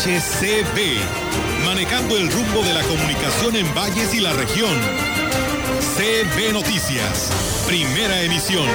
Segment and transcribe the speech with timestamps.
[0.00, 0.96] XHCB,
[1.66, 4.74] manejando el rumbo de la comunicación en valles y la región.
[5.94, 7.30] CB Noticias,
[7.66, 8.66] primera emisión.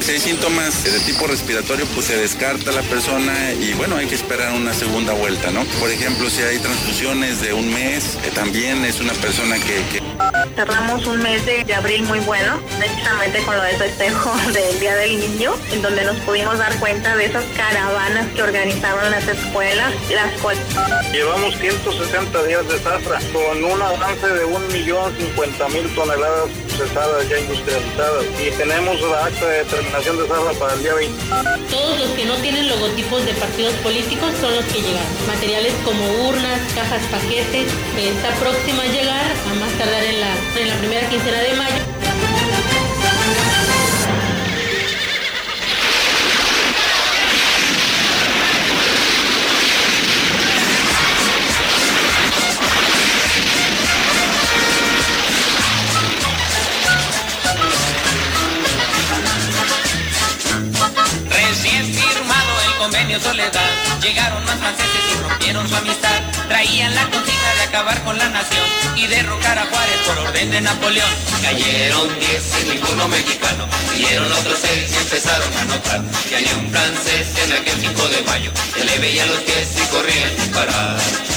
[0.00, 4.16] Si hay síntomas de tipo respiratorio, pues se descarta la persona y bueno, hay que
[4.16, 5.64] esperar una segunda vuelta, ¿no?
[5.78, 10.02] Por ejemplo, si hay transfusiones de un mes, eh, también es una persona que...
[10.54, 15.18] Cerramos un mes de, abril muy bueno, precisamente con lo del festejo del Día del
[15.18, 20.30] Niño, en donde nos pudimos dar cuenta de esas caravanas que organizaban las escuelas, las
[20.40, 20.62] cuales...
[21.12, 28.50] Llevamos 160 días de zafra, con un avance de 1.050.000 toneladas procesadas ya industrializadas y
[28.56, 31.24] tenemos la acta de determinación de zafra para el día 20.
[31.70, 35.06] Todos los que no tienen logotipos de partidos políticos son los que llegan.
[35.26, 40.68] Materiales como urnas, cajas, paquetes, está próxima a llegar a más tardar en la, en
[40.68, 42.11] la primera quincena de mayo.
[62.82, 63.70] Convenio Soledad,
[64.02, 66.20] llegaron más franceses y rompieron su amistad.
[66.48, 68.66] Traían la consigna de acabar con la nación
[68.96, 71.08] y derrocar a Juárez por orden de Napoleón.
[71.42, 76.72] Cayeron diez y ninguno mexicano, siguieron otros seis y empezaron a notar que había un
[76.72, 81.32] francés en aquel 5 de mayo que le veía los pies y corría sin dijo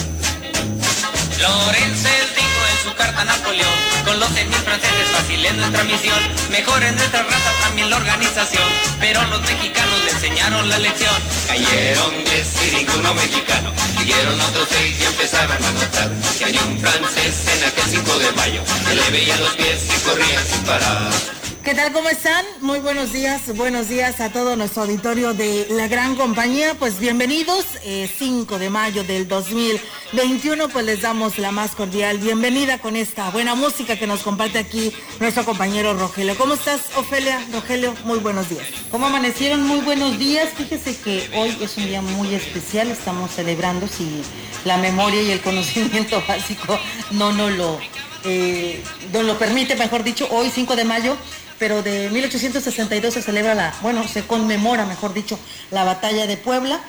[1.78, 2.45] en
[2.86, 3.74] su carta Napoleón,
[4.06, 6.20] con los seis mil franceses fácil es nuestra misión,
[6.52, 8.70] mejor es nuestra raza también la organización,
[9.00, 11.16] pero los mexicanos le enseñaron la lección.
[11.48, 16.80] Cayeron diez y ninguno mexicano, siguieron otros seis y empezaron a notar que había un
[16.80, 21.35] francés en aquel 5 de mayo, que le veía los pies y corría sin parar.
[21.66, 21.92] ¿Qué tal?
[21.94, 22.46] ¿Cómo están?
[22.62, 26.76] Muy buenos días, buenos días a todo nuestro auditorio de la gran compañía.
[26.76, 32.78] Pues bienvenidos, eh, 5 de mayo del 2021, pues les damos la más cordial bienvenida
[32.78, 36.38] con esta buena música que nos comparte aquí nuestro compañero Rogelio.
[36.38, 37.44] ¿Cómo estás, Ofelia?
[37.52, 38.68] Rogelio, muy buenos días.
[38.92, 39.64] ¿Cómo amanecieron?
[39.64, 40.50] Muy buenos días.
[40.56, 42.92] Fíjese que hoy es un día muy especial.
[42.92, 44.22] Estamos celebrando si
[44.66, 46.78] la memoria y el conocimiento básico
[47.10, 47.80] no nos lo,
[48.24, 51.18] eh, no lo permite, mejor dicho, hoy 5 de mayo
[51.60, 55.40] pero de 1862 se celebra la, bueno, se conmemora, mejor dicho,
[55.72, 56.80] la batalla de Puebla,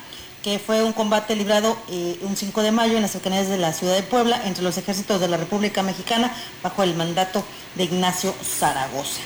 [0.42, 3.72] que fue un combate librado eh, un 5 de mayo en las cercanías de la
[3.72, 6.32] ciudad de Puebla entre los ejércitos de la República Mexicana
[6.62, 7.44] bajo el mandato
[7.74, 9.20] de Ignacio Zaragoza.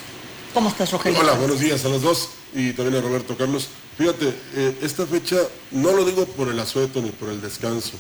[0.55, 1.21] ¿Cómo estás, Rogelio?
[1.21, 3.69] Hola, buenos días a los dos y también a Roberto Carlos.
[3.99, 5.37] Fíjate, eh, esta fecha
[5.73, 7.93] no lo digo por el asueto ni por el descanso.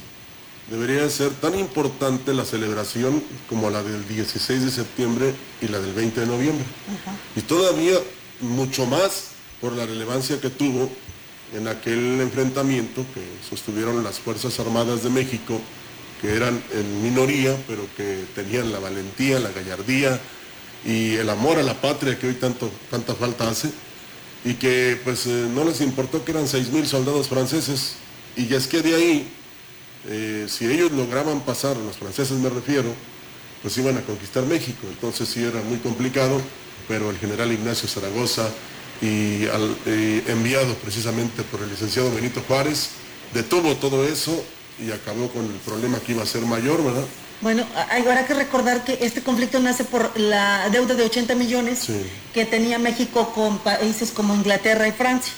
[0.70, 5.92] Debería ser tan importante la celebración como la del 16 de septiembre y la del
[5.92, 6.64] 20 de noviembre.
[7.34, 7.96] Y todavía
[8.40, 9.30] mucho más
[9.60, 10.88] por la relevancia que tuvo
[11.56, 15.60] en aquel enfrentamiento que sostuvieron las Fuerzas Armadas de México,
[16.22, 20.20] que eran en minoría, pero que tenían la valentía, la gallardía
[20.86, 23.70] y el amor a la patria que hoy tanto, tanta falta hace,
[24.44, 27.96] y que pues eh, no les importó que eran 6.000 soldados franceses,
[28.36, 29.32] y ya es que de ahí
[30.08, 32.92] eh, si ellos lograban pasar, los franceses me refiero,
[33.62, 34.86] pues iban a conquistar México.
[34.88, 36.40] Entonces sí era muy complicado,
[36.88, 38.48] pero el general Ignacio Zaragoza,
[39.02, 42.90] y al, eh, enviado precisamente por el licenciado Benito Juárez,
[43.32, 44.44] detuvo todo eso
[44.78, 47.04] y acabó con el problema que iba a ser mayor, ¿verdad?
[47.40, 52.02] Bueno, habrá que recordar que este conflicto nace por la deuda de 80 millones Sí.
[52.34, 55.32] que tenía México con países como Inglaterra y Francia.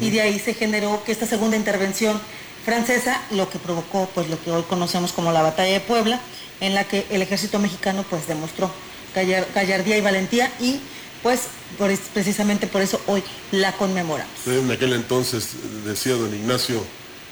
[0.00, 2.20] Y de ahí se generó que esta segunda intervención
[2.64, 6.20] francesa, lo que provocó pues lo que hoy conocemos como la batalla de Puebla,
[6.60, 8.70] en la que el ejército mexicano pues demostró
[9.14, 10.80] gallar- gallardía y valentía y
[11.22, 11.40] pues
[11.78, 13.22] por precisamente por eso hoy
[13.52, 14.32] la conmemoramos.
[14.46, 15.50] En aquel entonces
[15.84, 16.84] decía don Ignacio,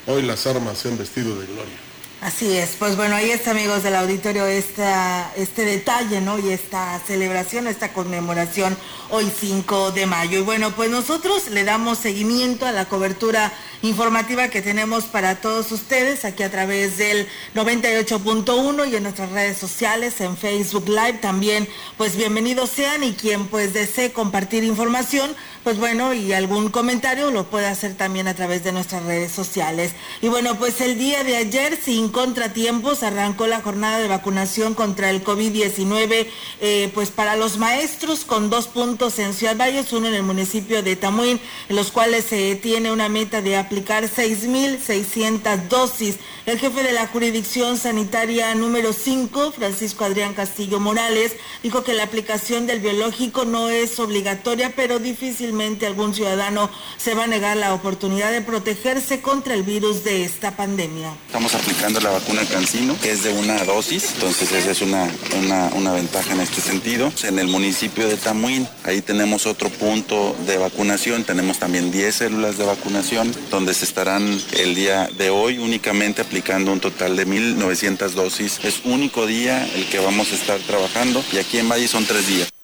[0.06, 1.76] hoy las armas se han vestido de gloria.
[2.20, 6.36] Así es, pues bueno, ahí está amigos del auditorio esta, este detalle, ¿no?
[6.40, 8.76] Y esta celebración, esta conmemoración
[9.10, 10.40] hoy 5 de mayo.
[10.40, 15.70] Y bueno, pues nosotros le damos seguimiento a la cobertura informativa que tenemos para todos
[15.70, 21.68] ustedes aquí a través del 98.1 y en nuestras redes sociales, en Facebook Live también,
[21.96, 25.30] pues bienvenidos sean y quien pues desee compartir información,
[25.62, 29.92] pues bueno, y algún comentario lo puede hacer también a través de nuestras redes sociales.
[30.20, 35.10] Y bueno, pues el día de ayer, sin contratiempos, arrancó la jornada de vacunación contra
[35.10, 36.26] el COVID-19,
[36.60, 40.82] eh, pues para los maestros con dos puntos en Ciudad Valles, uno en el municipio
[40.82, 46.16] de Tamuín, en los cuales se tiene una meta de aplicar 6.600 dosis.
[46.46, 52.04] El jefe de la jurisdicción sanitaria número 5, Francisco Adrián Castillo Morales, dijo que la
[52.04, 57.74] aplicación del biológico no es obligatoria, pero difícilmente algún ciudadano se va a negar la
[57.74, 61.12] oportunidad de protegerse contra el virus de esta pandemia.
[61.26, 65.08] Estamos aplicando la vacuna Cancino, que es de una dosis, entonces esa es una,
[65.38, 67.12] una, una ventaja en este sentido.
[67.24, 72.58] En el municipio de Tamuín, ahí tenemos otro punto de vacunación, tenemos también 10 células
[72.58, 78.10] de vacunación, donde se estarán el día de hoy únicamente aplicando un total de 1.900
[78.10, 78.60] dosis.
[78.62, 82.26] Es único día el que vamos a estar trabajando y aquí en Valle son tres
[82.26, 82.57] días.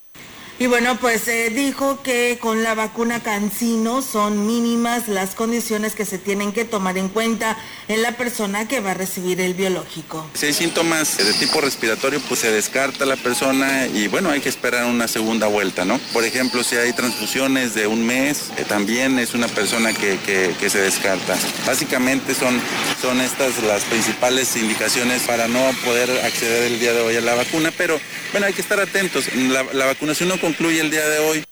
[0.57, 6.05] Y bueno, pues eh, dijo que con la vacuna Cancino son mínimas las condiciones que
[6.05, 7.57] se tienen que tomar en cuenta
[7.89, 10.31] en la persona que va a recibir el biológico.
[10.35, 14.49] Si hay síntomas de tipo respiratorio, pues se descarta la persona y bueno, hay que
[14.49, 15.99] esperar una segunda vuelta, ¿no?
[16.13, 20.71] Por ejemplo, si hay transfusiones de un mes, eh, también es una persona que, que,
[20.71, 21.37] se descarta.
[21.67, 22.61] Básicamente son,
[23.03, 27.35] son estas las principales indicaciones para no poder acceder el día de hoy a la
[27.35, 28.01] vacuna, pero
[28.33, 29.27] bueno, hay que estar atentos.
[29.35, 31.45] La, la vacunación no concluye el día de hoy.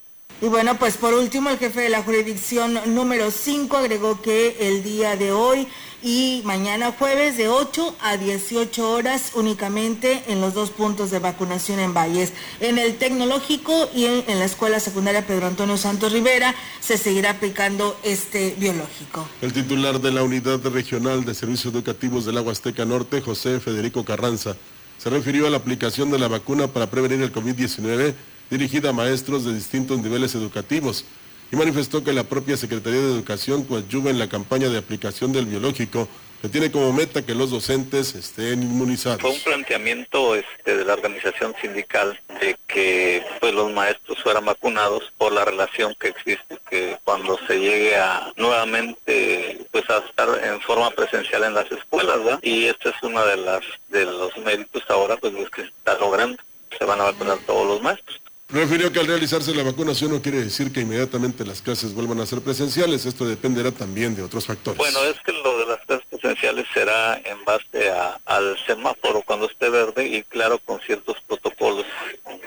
[0.42, 4.82] Y bueno, pues por último, el jefe de la jurisdicción número 5 agregó que el
[4.82, 5.66] día de hoy
[6.02, 11.78] y mañana jueves de 8 a 18 horas únicamente en los dos puntos de vacunación
[11.78, 12.34] en Valles.
[12.60, 17.30] En el tecnológico y en, en, la escuela secundaria Pedro Antonio Santos Rivera se seguirá
[17.30, 19.26] aplicando este biológico.
[19.40, 24.04] El titular de la Unidad Regional de Servicios Educativos del Agua Azteca Norte, José Federico
[24.04, 24.54] Carranza,
[24.98, 28.14] se refirió a la aplicación de la vacuna para prevenir el COVID-19
[28.52, 31.06] dirigida a maestros de distintos niveles educativos
[31.50, 35.46] y manifestó que la propia Secretaría de Educación coadyuva en la campaña de aplicación del
[35.46, 36.06] biológico
[36.42, 39.22] que tiene como meta que los docentes estén inmunizados.
[39.22, 45.10] Fue un planteamiento este, de la organización sindical de que pues, los maestros fueran vacunados
[45.16, 50.60] por la relación que existe, que cuando se llegue a nuevamente pues a estar en
[50.60, 52.40] forma presencial en las escuelas, ¿verdad?
[52.42, 55.96] y este es uno de las de los méritos ahora pues los que se está
[55.96, 56.42] logrando,
[56.76, 58.21] se van a vacunar todos los maestros.
[58.52, 62.26] Refirió que al realizarse la vacunación no quiere decir que inmediatamente las clases vuelvan a
[62.26, 64.76] ser presenciales, esto dependerá también de otros factores.
[64.76, 69.46] Bueno, es que lo de las clases presenciales será en base a, al semáforo cuando
[69.46, 71.86] esté verde y claro con ciertos protocolos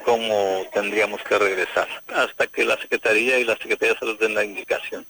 [0.06, 4.44] cómo tendríamos que regresar hasta que la Secretaría y la Secretaría de Salud den la
[4.44, 5.08] indicación.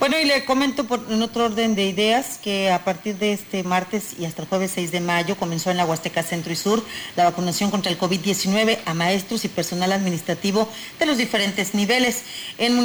[0.00, 3.62] Bueno, y le comento por, en otro orden de ideas que a partir de este
[3.64, 6.82] martes y hasta el jueves 6 de mayo comenzó en la Huasteca Centro y Sur
[7.16, 10.66] la vacunación contra el COVID-19 a maestros y personal administrativo
[10.98, 12.22] de los diferentes niveles.
[12.56, 12.76] En,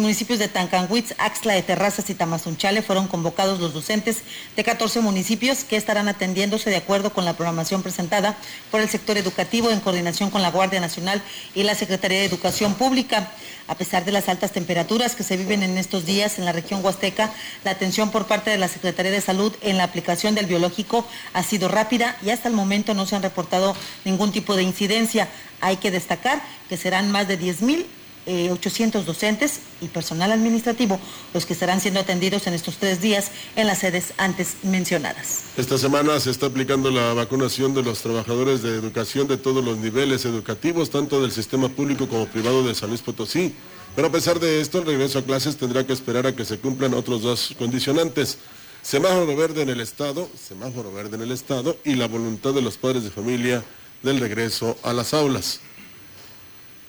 [0.00, 4.22] municipios de Tancanhuitz, Axla de Terrazas y Tamazunchale fueron convocados los docentes
[4.56, 8.36] de 14 municipios que estarán atendiéndose de acuerdo con la programación presentada
[8.72, 11.22] por el sector educativo en coordinación con la Guardia Nacional
[11.54, 13.30] y la Secretaría de Educación Pública.
[13.66, 16.84] A pesar de las altas temperaturas que se viven en estos días en la región
[16.84, 17.32] huasteca,
[17.64, 21.42] la atención por parte de la Secretaría de Salud en la aplicación del biológico ha
[21.42, 23.74] sido rápida y hasta el momento no se han reportado
[24.04, 25.28] ningún tipo de incidencia.
[25.62, 27.86] Hay que destacar que serán más de 10 mil
[28.26, 30.98] eh, 800 docentes y personal administrativo
[31.32, 35.42] los que estarán siendo atendidos en estos tres días en las sedes antes mencionadas.
[35.56, 39.78] Esta semana se está aplicando la vacunación de los trabajadores de educación de todos los
[39.78, 43.54] niveles educativos, tanto del sistema público como privado de San Luis Potosí.
[43.94, 46.58] Pero a pesar de esto, el regreso a clases tendrá que esperar a que se
[46.58, 48.38] cumplan otros dos condicionantes.
[48.82, 52.76] Semáforo verde en el Estado, semáforo verde en el Estado y la voluntad de los
[52.76, 53.64] padres de familia
[54.02, 55.60] del regreso a las aulas.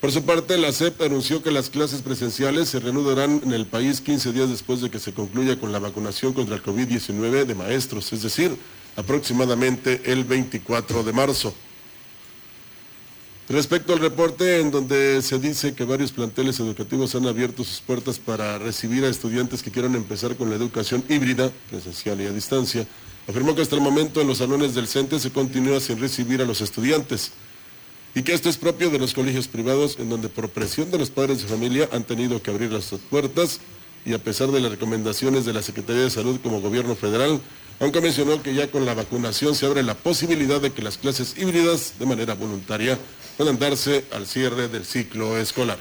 [0.05, 4.01] Por su parte, la CEP anunció que las clases presenciales se reanudarán en el país
[4.01, 8.13] 15 días después de que se concluya con la vacunación contra el COVID-19 de maestros,
[8.13, 8.55] es decir,
[8.95, 11.55] aproximadamente el 24 de marzo.
[13.49, 18.19] Respecto al reporte en donde se dice que varios planteles educativos han abierto sus puertas
[18.19, 22.85] para recibir a estudiantes que quieran empezar con la educación híbrida, presencial y a distancia,
[23.27, 26.45] afirmó que hasta el momento en los salones del CENTE se continúa sin recibir a
[26.45, 27.31] los estudiantes
[28.15, 31.09] y que esto es propio de los colegios privados en donde por presión de los
[31.09, 33.59] padres de familia han tenido que abrir las puertas
[34.05, 37.41] y a pesar de las recomendaciones de la Secretaría de Salud como gobierno federal,
[37.79, 41.35] aunque mencionó que ya con la vacunación se abre la posibilidad de que las clases
[41.37, 42.97] híbridas de manera voluntaria
[43.35, 45.77] puedan darse al cierre del ciclo escolar.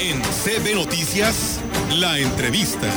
[0.00, 1.58] En CB Noticias,
[1.90, 2.88] la entrevista.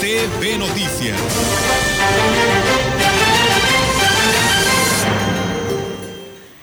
[0.00, 1.20] CB Noticias.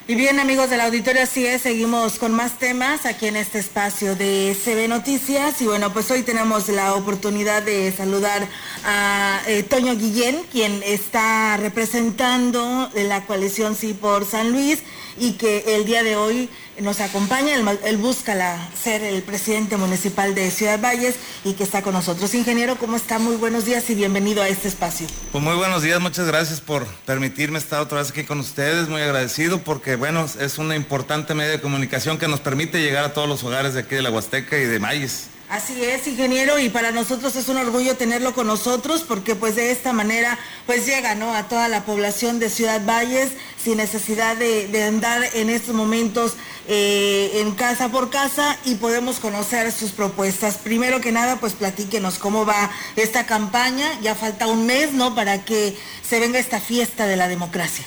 [0.05, 4.15] Y bien amigos del auditorio, así es, seguimos con más temas aquí en este espacio
[4.15, 8.47] de CB Noticias y bueno, pues hoy tenemos la oportunidad de saludar
[8.85, 14.83] a eh, Toño Guillén, quien está representando la coalición Sí por San Luis
[15.17, 16.49] y que el día de hoy
[16.81, 21.93] nos acompaña, él, busca ser el presidente municipal de Ciudad Valles y que está con
[21.93, 22.33] nosotros.
[22.33, 23.19] Ingeniero, ¿cómo está?
[23.19, 25.07] Muy buenos días y bienvenido a este espacio.
[25.31, 29.01] Pues muy buenos días, muchas gracias por permitirme estar otra vez aquí con ustedes, muy
[29.01, 33.27] agradecido porque bueno, es una importante medio de comunicación que nos permite llegar a todos
[33.27, 35.27] los hogares de aquí de la Huasteca y de Valles.
[35.53, 39.69] Así es, ingeniero, y para nosotros es un orgullo tenerlo con nosotros porque pues de
[39.69, 41.31] esta manera pues llega ¿no?
[41.35, 43.33] a toda la población de Ciudad Valles
[43.63, 46.33] sin necesidad de, andar en estos momentos
[46.67, 50.55] eh, en casa por casa y podemos conocer sus propuestas.
[50.55, 55.13] Primero que nada pues platíquenos cómo va esta campaña, ya falta un mes ¿no?
[55.13, 57.85] para que se venga esta fiesta de la democracia.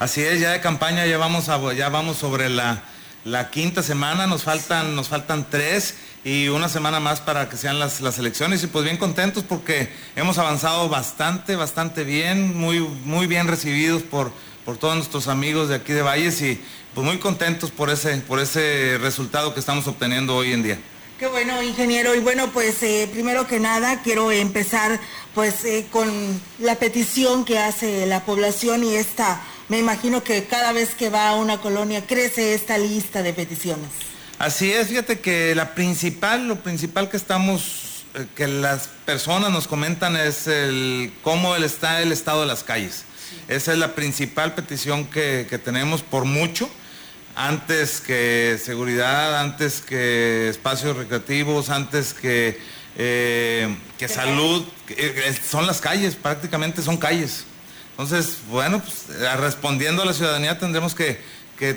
[0.00, 2.82] Así es, ya de campaña ya vamos, ya vamos sobre la,
[3.28, 5.94] la quinta semana, nos faltan, nos faltan tres
[6.24, 9.92] y una semana más para que sean las, las, elecciones y pues bien contentos porque
[10.16, 14.32] hemos avanzado bastante, bastante bien, muy, muy bien recibidos por,
[14.64, 16.60] por todos nuestros amigos de aquí de Valles y
[16.94, 20.78] pues muy contentos por ese, por ese resultado que estamos obteniendo hoy en día.
[21.18, 22.14] Qué bueno, ingeniero.
[22.14, 25.00] Y bueno, pues eh, primero que nada quiero empezar
[25.34, 26.08] pues eh, con
[26.60, 31.28] la petición que hace la población y esta, me imagino que cada vez que va
[31.28, 33.88] a una colonia crece esta lista de peticiones.
[34.38, 39.66] Así es, fíjate que la principal, lo principal que estamos, eh, que las personas nos
[39.66, 43.04] comentan es el cómo está el estado de las calles.
[43.48, 46.70] Esa es la principal petición que, tenemos por mucho
[47.34, 52.58] antes que seguridad, antes que espacios recreativos, antes que,
[52.96, 57.44] eh, que salud, eh, son las calles, prácticamente son calles.
[57.98, 59.06] Entonces, bueno, pues,
[59.38, 61.18] respondiendo a la ciudadanía tendremos que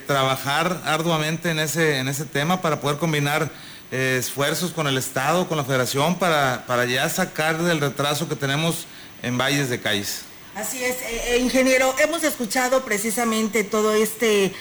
[0.06, 3.50] trabajar arduamente en ese, en ese tema para poder combinar
[3.92, 8.36] eh, esfuerzos con el Estado, con la Federación, para, para ya sacar del retraso que
[8.36, 8.86] tenemos
[9.24, 10.22] en valles de calles.
[10.56, 14.54] Así es, eh, eh, ingeniero, hemos escuchado precisamente todo este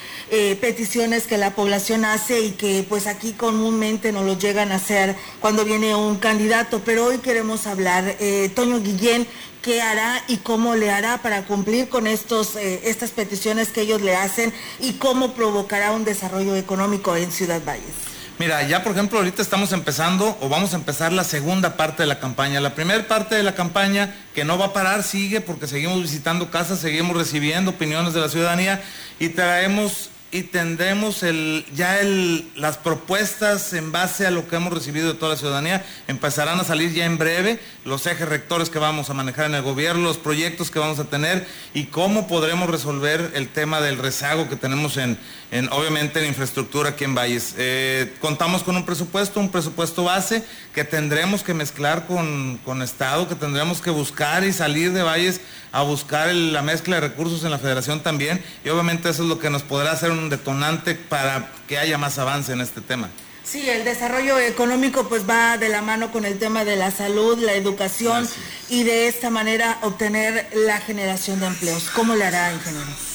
[0.61, 5.17] peticiones que la población hace y que pues aquí comúnmente no lo llegan a hacer
[5.41, 8.15] cuando viene un candidato, pero hoy queremos hablar,
[8.55, 9.27] Toño Guillén,
[9.63, 14.01] qué hará y cómo le hará para cumplir con estos, eh, estas peticiones que ellos
[14.01, 18.11] le hacen y cómo provocará un desarrollo económico en Ciudad Valles.
[18.39, 22.07] Mira, ya por ejemplo ahorita estamos empezando o vamos a empezar la segunda parte de
[22.07, 22.59] la campaña.
[22.61, 26.51] La primera parte de la campaña que no va a parar sigue porque seguimos visitando
[26.51, 28.83] casas, seguimos recibiendo opiniones de la ciudadanía
[29.19, 34.73] y traemos y tendremos el, ya el, las propuestas en base a lo que hemos
[34.73, 35.85] recibido de toda la ciudadanía.
[36.07, 39.63] Empezarán a salir ya en breve los ejes rectores que vamos a manejar en el
[39.63, 44.49] gobierno, los proyectos que vamos a tener y cómo podremos resolver el tema del rezago
[44.49, 45.19] que tenemos en,
[45.51, 47.55] en obviamente en infraestructura aquí en Valles.
[47.59, 50.45] Eh, contamos con un presupuesto, un presupuesto base
[50.75, 55.41] que tendremos que mezclar con, con Estado, que tendremos que buscar y salir de Valles
[55.73, 59.39] a buscar la mezcla de recursos en la federación también y obviamente eso es lo
[59.39, 63.09] que nos podrá hacer un detonante para que haya más avance en este tema.
[63.45, 67.39] Sí, el desarrollo económico pues va de la mano con el tema de la salud,
[67.39, 68.29] la educación
[68.69, 71.91] y de esta manera obtener la generación de empleos.
[71.95, 73.10] ¿Cómo le hará, ingeniero?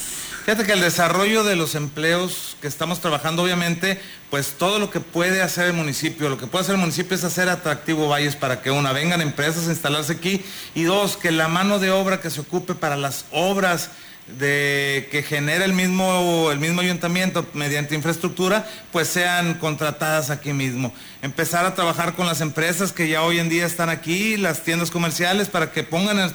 [0.46, 4.00] Fíjate que el desarrollo de los empleos que estamos trabajando, obviamente,
[4.30, 7.24] pues todo lo que puede hacer el municipio, lo que puede hacer el municipio es
[7.24, 10.44] hacer atractivo Valles para que una, vengan empresas a instalarse aquí
[10.76, 13.90] y dos, que la mano de obra que se ocupe para las obras
[14.26, 20.92] de que genera el mismo, el mismo ayuntamiento mediante infraestructura, pues sean contratadas aquí mismo.
[21.22, 24.90] Empezar a trabajar con las empresas que ya hoy en día están aquí, las tiendas
[24.90, 26.32] comerciales, para que pongan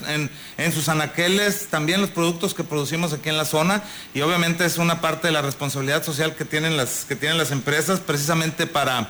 [0.57, 3.83] en, sus anaqueles también los productos que producimos aquí en la zona
[4.13, 7.51] y obviamente es una parte de la responsabilidad social que tienen las, que tienen las
[7.51, 9.09] empresas precisamente para,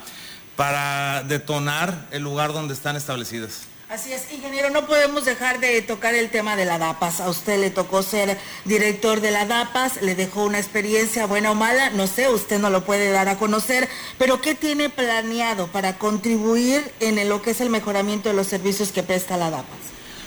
[0.56, 3.71] para detonar el lugar donde están establecidas.
[3.92, 7.20] Así es, ingeniero, no podemos dejar de tocar el tema de la DAPAS.
[7.20, 11.56] A usted le tocó ser director de la DAPAS, le dejó una experiencia buena o
[11.56, 15.98] mala, no sé, usted no lo puede dar a conocer, pero ¿qué tiene planeado para
[15.98, 19.66] contribuir en lo que es el mejoramiento de los servicios que presta la DAPAS?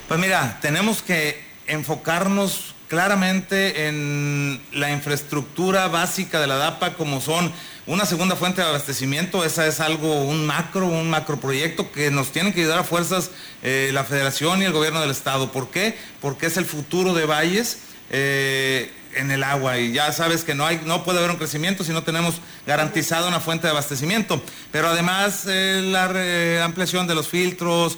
[0.08, 7.52] Pues mira, tenemos que enfocarnos claramente en la infraestructura básica de la DAPA como son
[7.88, 12.30] una segunda fuente de abastecimiento, esa es algo, un macro, un macro proyecto que nos
[12.30, 13.32] tienen que ayudar a fuerzas
[13.64, 15.50] eh, la federación y el gobierno del estado.
[15.50, 15.98] ¿Por qué?
[16.20, 17.78] Porque es el futuro de Valles.
[18.10, 21.84] Eh, en el agua y ya sabes que no hay no puede haber un crecimiento
[21.84, 27.28] si no tenemos garantizado una fuente de abastecimiento pero además eh, la ampliación de los
[27.28, 27.96] filtros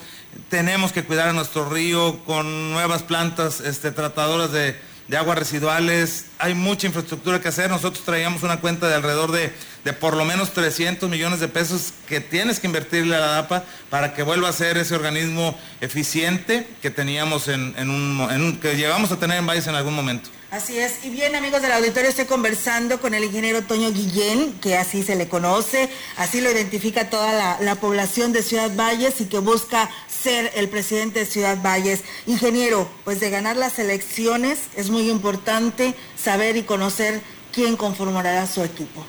[0.49, 4.77] tenemos que cuidar a nuestro río con nuevas plantas este, tratadoras de,
[5.09, 9.53] de aguas residuales hay mucha infraestructura que hacer nosotros traíamos una cuenta de alrededor de,
[9.85, 13.65] de por lo menos 300 millones de pesos que tienes que invertirle a la DAPA
[13.89, 18.77] para que vuelva a ser ese organismo eficiente que teníamos en, un, en un- que
[18.77, 21.05] llegamos a tener en Valles en algún momento Así es.
[21.05, 25.17] Y bien, amigos del auditorio, estoy conversando con el ingeniero Toño Guillén, que así se
[25.17, 29.91] le conoce, así lo identifica toda la, la población de Ciudad Valles y que busca
[30.23, 32.03] ser el presidente de Ciudad Valles.
[32.27, 37.21] Ingeniero, pues de ganar las elecciones es muy importante saber y conocer
[37.53, 39.05] quién conformará su equipo.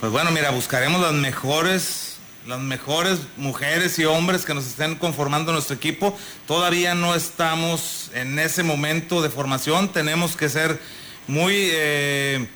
[0.00, 2.16] Pues bueno, mira, buscaremos las mejores,
[2.46, 6.16] las mejores mujeres y hombres que nos estén conformando nuestro equipo.
[6.46, 9.92] Todavía no estamos en ese momento de formación.
[9.92, 10.80] Tenemos que ser
[11.26, 12.48] muy, eh,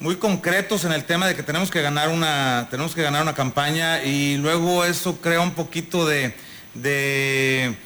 [0.00, 3.34] muy concretos en el tema de que tenemos que ganar una, tenemos que ganar una
[3.34, 6.34] campaña y luego eso crea un poquito de,
[6.74, 7.76] de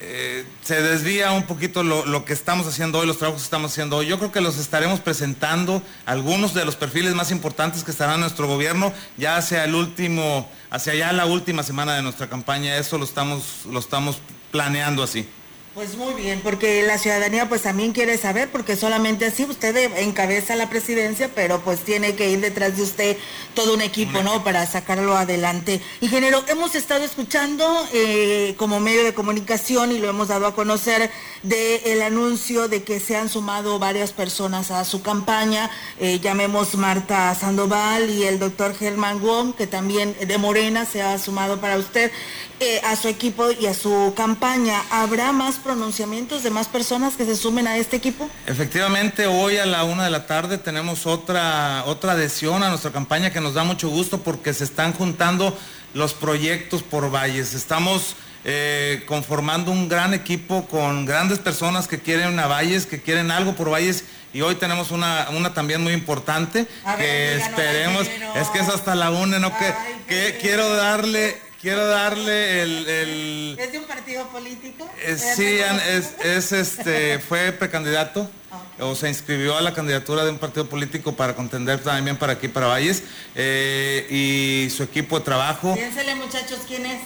[0.00, 3.72] eh, se desvía un poquito lo, lo que estamos haciendo hoy, los trabajos que estamos
[3.72, 4.06] haciendo hoy.
[4.06, 8.20] Yo creo que los estaremos presentando, algunos de los perfiles más importantes que estará en
[8.20, 12.76] nuestro gobierno, ya hacia el último, hacia ya la última semana de nuestra campaña.
[12.76, 14.18] Eso lo estamos, lo estamos
[14.50, 15.26] planeando así.
[15.74, 20.54] Pues muy bien, porque la ciudadanía pues también quiere saber, porque solamente así usted encabeza
[20.54, 23.16] la presidencia, pero pues tiene que ir detrás de usted
[23.54, 24.44] todo un equipo, ¿no?
[24.44, 25.80] Para sacarlo adelante.
[26.00, 31.10] Ingeniero, hemos estado escuchando eh, como medio de comunicación y lo hemos dado a conocer
[31.42, 36.76] del el anuncio de que se han sumado varias personas a su campaña, eh, llamemos
[36.76, 41.78] Marta Sandoval y el doctor Germán Wong, que también de Morena se ha sumado para
[41.78, 42.12] usted,
[42.60, 44.80] eh, a su equipo y a su campaña.
[44.90, 48.28] ¿Habrá más pronunciamientos de más personas que se sumen a este equipo?
[48.46, 53.32] Efectivamente, hoy a la una de la tarde tenemos otra, otra adhesión a nuestra campaña
[53.32, 55.56] que nos da mucho gusto porque se están juntando
[55.94, 57.54] los proyectos por valles.
[57.54, 63.30] Estamos eh, conformando un gran equipo con grandes personas que quieren a valles, que quieren
[63.30, 64.04] algo por valles.
[64.34, 68.68] Y hoy tenemos una, una también muy importante A que ver, esperemos, es que es
[68.68, 69.56] hasta la una, ¿no?
[69.56, 69.72] Que,
[70.08, 74.88] que quiero darle, quiero darle el- el, ¿Es de un partido político?
[75.02, 75.58] eh, sí,
[75.88, 78.30] es, es, este, fue precandidato
[78.78, 82.48] o se inscribió a la candidatura de un partido político para contender también para aquí,
[82.48, 83.02] para Valles,
[83.34, 85.74] eh, y su equipo de trabajo.
[85.74, 87.00] Piénsele muchachos quién es.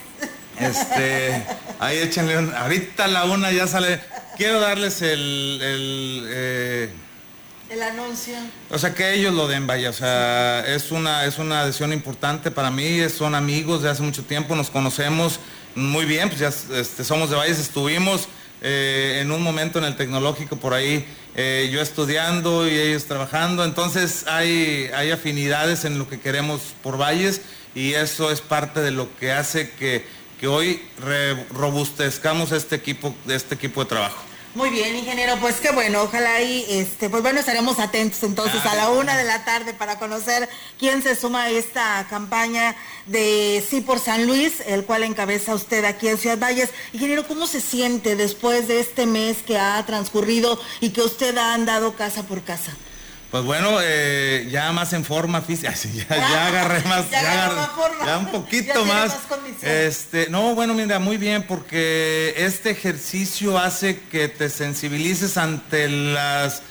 [0.58, 1.46] Este,
[1.78, 4.00] ahí échenle un, ahorita a la una ya sale.
[4.36, 6.90] Quiero darles el, el, eh,
[7.70, 8.34] El anuncio.
[8.70, 12.50] o sea, que ellos lo den, vaya, o sea, es una, es una adhesión importante
[12.50, 15.38] para mí, son amigos de hace mucho tiempo, nos conocemos
[15.74, 18.26] muy bien, pues ya este, somos de Valles, estuvimos
[18.62, 21.04] eh, en un momento en el tecnológico por ahí,
[21.36, 26.98] eh, yo estudiando y ellos trabajando, entonces hay, hay afinidades en lo que queremos por
[26.98, 27.42] Valles
[27.74, 30.06] y eso es parte de lo que hace que,
[30.40, 30.82] que hoy
[31.50, 34.27] robustezcamos este equipo, este equipo de trabajo.
[34.58, 38.74] Muy bien, ingeniero, pues qué bueno, ojalá y este, pues bueno, estaremos atentos entonces a
[38.74, 40.48] la una de la tarde para conocer
[40.80, 42.74] quién se suma a esta campaña
[43.06, 46.70] de Sí por San Luis, el cual encabeza usted aquí en Ciudad Valles.
[46.92, 51.54] Ingeniero, ¿cómo se siente después de este mes que ha transcurrido y que usted ha
[51.54, 52.76] andado casa por casa?
[53.30, 57.68] Pues bueno, eh, ya más en forma física, ya, ya agarré más, Ya agarré- más
[57.70, 58.06] forma.
[58.06, 59.16] ya un poquito más.
[59.62, 66.62] este, no, bueno, mira, muy bien, porque este ejercicio hace que te sensibilices ante las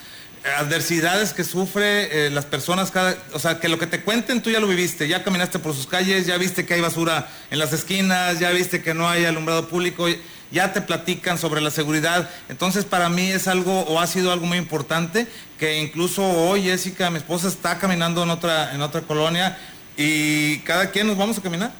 [0.58, 4.50] adversidades que sufre eh, las personas cada, o sea, que lo que te cuenten tú
[4.50, 7.74] ya lo viviste, ya caminaste por sus calles, ya viste que hay basura en las
[7.74, 10.08] esquinas, ya viste que no hay alumbrado público,
[10.52, 12.30] ya te platican sobre la seguridad.
[12.50, 15.28] Entonces, para mí es algo o ha sido algo muy importante
[15.60, 19.58] que incluso hoy Jessica, mi esposa está caminando en otra en otra colonia
[19.98, 21.72] y cada quien nos vamos a caminar.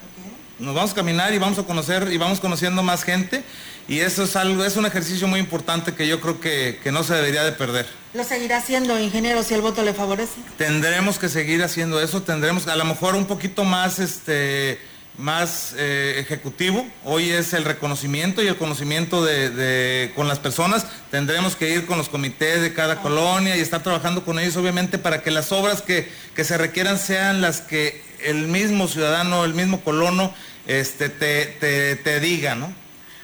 [0.58, 3.44] Nos vamos a caminar y vamos a conocer y vamos conociendo más gente
[3.86, 7.04] y eso es algo es un ejercicio muy importante que yo creo que, que no
[7.04, 7.86] se debería de perder.
[8.12, 10.34] Lo seguirá haciendo, ingeniero, si el voto le favorece.
[10.58, 14.78] Tendremos que seguir haciendo eso, tendremos a lo mejor un poquito más este
[15.18, 16.86] más eh, ejecutivo.
[17.04, 20.86] Hoy es el reconocimiento y el conocimiento de, con las personas.
[21.10, 24.96] Tendremos que ir con los comités de cada colonia y estar trabajando con ellos, obviamente,
[24.96, 29.54] para que las obras que, que se requieran sean las que el mismo ciudadano, el
[29.54, 30.32] mismo colono,
[30.66, 32.72] este, te, te, diga, ¿no?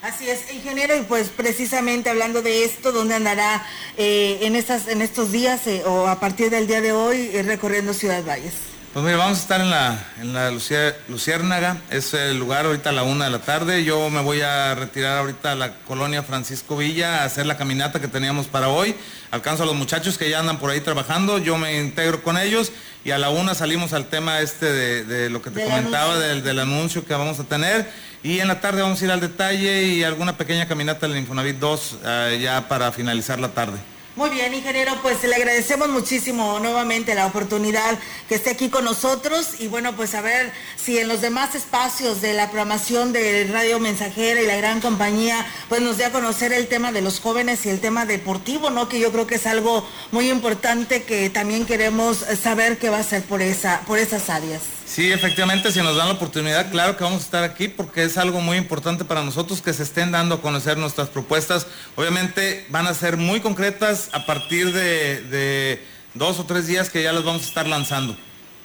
[0.03, 3.65] Así es, ingeniero, y pues precisamente hablando de esto, ¿dónde andará
[3.97, 7.95] eh, en, estas, en estos días eh, o a partir del día de hoy recorriendo
[7.95, 8.74] Ciudad Valles?
[8.95, 12.93] Pues mira, vamos a estar en la, en la Luciérnaga, es el lugar ahorita a
[12.93, 13.83] la una de la tarde.
[13.83, 18.01] Yo me voy a retirar ahorita a la colonia Francisco Villa a hacer la caminata
[18.01, 18.95] que teníamos para hoy.
[19.33, 22.71] Alcanzo a los muchachos que ya andan por ahí trabajando, yo me integro con ellos
[23.05, 26.61] y a la una salimos al tema este de, lo que te comentaba Del, del,
[26.61, 27.91] anuncio que vamos a tener.
[28.23, 31.19] Y en la tarde vamos a ir al detalle y alguna pequeña caminata en el
[31.19, 33.94] Infonavit 2 eh, ya para finalizar la tarde.
[34.17, 37.99] Muy bien, ingeniero, pues le agradecemos muchísimo nuevamente la oportunidad
[38.29, 42.21] que esté aquí con nosotros y bueno, pues a ver si en los demás espacios
[42.21, 46.53] de la programación de Radio Mensajera y la gran compañía, pues nos dé a conocer
[46.53, 48.89] el tema de los jóvenes y el tema deportivo, ¿no?
[48.89, 53.03] Que yo creo que es algo muy importante que también queremos saber qué va a
[53.03, 54.84] ser por esa, por esas áreas.
[54.87, 58.19] Sí, efectivamente, si nos dan la oportunidad, claro que vamos a estar aquí porque es
[58.19, 61.67] algo muy importante para nosotros que se estén dando a conocer nuestras propuestas.
[61.97, 67.13] Obviamente van a ser muy concretas a partir de, dos o tres días que ya
[67.13, 68.17] las vamos a estar lanzando.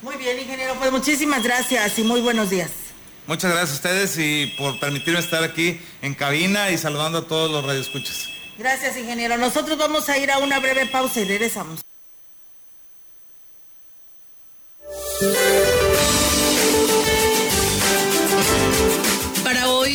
[0.02, 2.70] Muy bien, ingeniero, pues muchísimas gracias y muy buenos días.
[3.26, 7.50] Muchas gracias a ustedes y por permitirme estar aquí en cabina y saludando a todos
[7.50, 8.30] los radioescuchas.
[8.58, 9.38] Gracias, ingeniero.
[9.38, 11.82] Nosotros vamos a ir a una breve pausa y regresamos.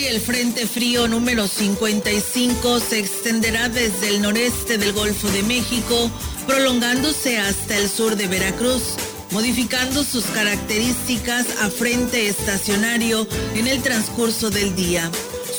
[0.03, 6.11] El Frente Frío número 55 se extenderá desde el noreste del Golfo de México,
[6.49, 8.83] prolongándose hasta el sur de Veracruz,
[9.31, 15.09] modificando sus características a frente estacionario en el transcurso del día.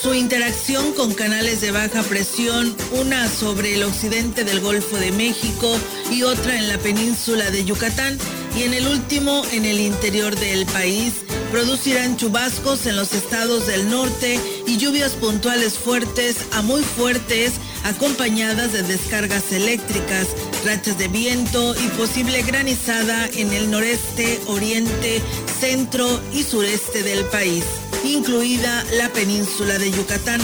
[0.02, 5.80] Su interacción con canales de baja presión, una sobre el occidente del Golfo de México
[6.12, 8.18] y otra en la península de Yucatán,
[8.56, 11.14] y en el último en el interior del país,
[11.52, 18.74] producirán chubascos en los estados del norte y lluvias puntuales fuertes a muy fuertes acompañadas
[18.74, 20.28] de descargas eléctricas,
[20.66, 25.22] rachas de viento y posible granizada en el noreste, oriente,
[25.60, 27.66] centro y sureste del país,
[28.04, 30.42] incluida la península de Yucatán.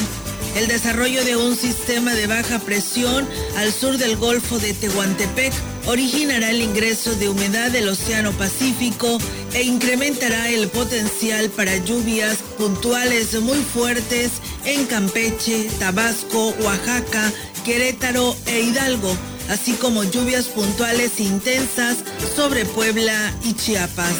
[0.55, 5.53] El desarrollo de un sistema de baja presión al sur del Golfo de Tehuantepec
[5.87, 9.17] originará el ingreso de humedad del Océano Pacífico
[9.53, 14.31] e incrementará el potencial para lluvias puntuales muy fuertes
[14.65, 17.31] en Campeche, Tabasco, Oaxaca,
[17.65, 19.15] Querétaro e Hidalgo,
[19.49, 21.97] así como lluvias puntuales intensas
[22.35, 24.15] sobre Puebla y Chiapas.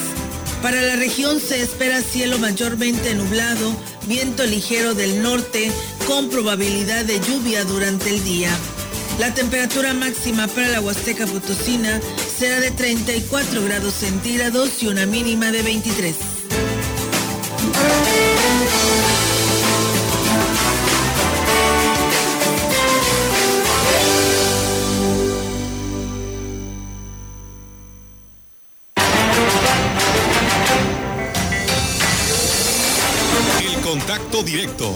[0.61, 3.75] Para la región se espera cielo mayormente nublado,
[4.07, 5.71] viento ligero del norte
[6.05, 8.51] con probabilidad de lluvia durante el día.
[9.21, 12.01] La temperatura máxima para la Huasteca Potosina
[12.39, 16.15] será de 34 grados centígrados y una mínima de 23.
[33.83, 34.95] Contacto directo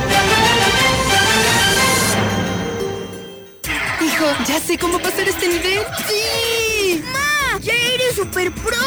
[4.47, 5.79] ¿ya sé cómo pasar este nivel?
[6.07, 7.03] ¡Sí!
[7.11, 7.59] ¡Ma!
[7.59, 8.77] ¡Ya eres super pro!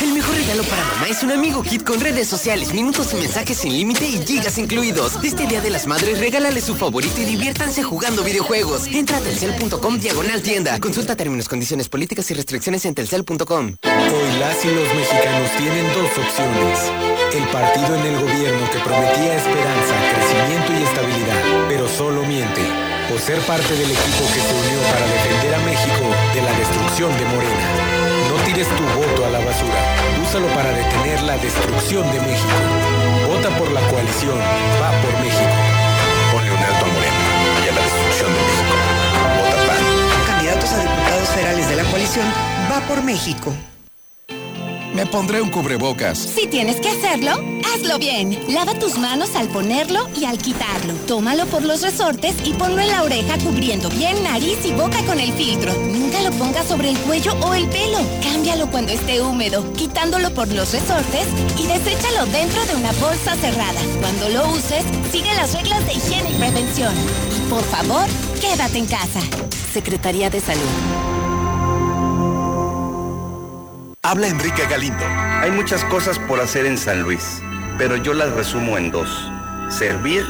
[0.00, 3.58] El mejor regalo para mamá es un amigo kit con redes sociales, minutos y mensajes
[3.58, 5.22] sin límite y gigas incluidos.
[5.22, 8.86] Este Día de las Madres, regálale su favorito y diviértanse jugando videojuegos.
[8.86, 10.80] Entra a telcel.com diagonal tienda.
[10.80, 13.76] Consulta términos, condiciones políticas y restricciones en telcel.com.
[13.82, 16.78] Hoy las y los mexicanos tienen dos opciones.
[17.34, 23.18] El partido en el gobierno que prometía esperanza, crecimiento y estabilidad, pero solo miente por
[23.18, 27.24] ser parte del equipo que se unió para defender a México de la destrucción de
[27.24, 27.68] Morena.
[28.28, 29.80] No tires tu voto a la basura.
[30.22, 32.54] Úsalo para detener la destrucción de México.
[33.26, 34.38] Vota por la coalición.
[34.80, 35.56] Va por México.
[36.30, 37.22] Ponle un alto a Morena
[37.64, 38.74] y a la destrucción de México.
[39.42, 40.26] Vota PAN.
[40.28, 42.26] Candidatos a diputados federales de la coalición.
[42.70, 43.52] Va por México.
[44.94, 46.16] Me pondré un cubrebocas.
[46.16, 47.42] Si tienes que hacerlo,
[47.74, 48.38] hazlo bien.
[48.48, 50.94] Lava tus manos al ponerlo y al quitarlo.
[51.06, 55.20] Tómalo por los resortes y ponlo en la oreja cubriendo bien nariz y boca con
[55.20, 55.72] el filtro.
[55.74, 57.98] Nunca lo pongas sobre el cuello o el pelo.
[58.22, 61.26] Cámbialo cuando esté húmedo, quitándolo por los resortes
[61.58, 63.80] y deséchalo dentro de una bolsa cerrada.
[64.00, 66.94] Cuando lo uses, sigue las reglas de higiene y prevención.
[67.36, 68.06] Y por favor,
[68.40, 69.20] quédate en casa.
[69.72, 71.10] Secretaría de Salud.
[74.02, 75.04] Habla Enrique Galindo.
[75.40, 77.40] Hay muchas cosas por hacer en San Luis,
[77.80, 79.08] pero yo las resumo en dos.
[79.70, 80.22] servir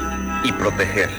[0.45, 1.11] y proteger.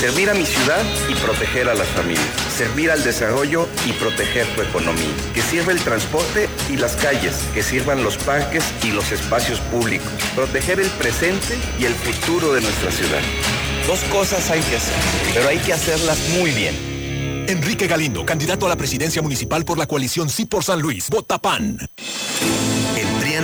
[0.00, 2.26] Servir a mi ciudad y proteger a las familias.
[2.52, 5.14] Servir al desarrollo y proteger tu economía.
[5.32, 7.36] Que sirva el transporte y las calles.
[7.54, 10.10] Que sirvan los parques y los espacios públicos.
[10.34, 13.20] Proteger el presente y el futuro de nuestra ciudad.
[13.86, 14.96] Dos cosas hay que hacer,
[15.32, 16.74] pero hay que hacerlas muy bien.
[17.46, 21.08] Enrique Galindo, candidato a la presidencia municipal por la coalición Sí por San Luis.
[21.08, 21.78] Vota PAN.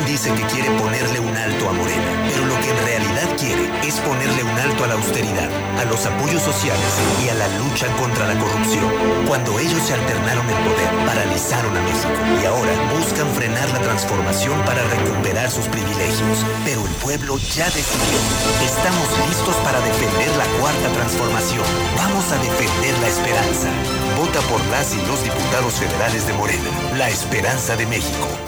[0.07, 4.01] Dice que quiere ponerle un alto a Morena, pero lo que en realidad quiere es
[4.01, 8.27] ponerle un alto a la austeridad, a los apoyos sociales y a la lucha contra
[8.27, 8.85] la corrupción.
[9.27, 14.59] Cuando ellos se alternaron el poder, paralizaron a México y ahora buscan frenar la transformación
[14.65, 16.45] para recuperar sus privilegios.
[16.65, 18.19] Pero el pueblo ya decidió.
[18.65, 21.67] Estamos listos para defender la cuarta transformación.
[21.97, 23.69] Vamos a defender la esperanza.
[24.17, 26.71] Vota por las y los diputados federales de Morena.
[26.97, 28.48] La esperanza de México.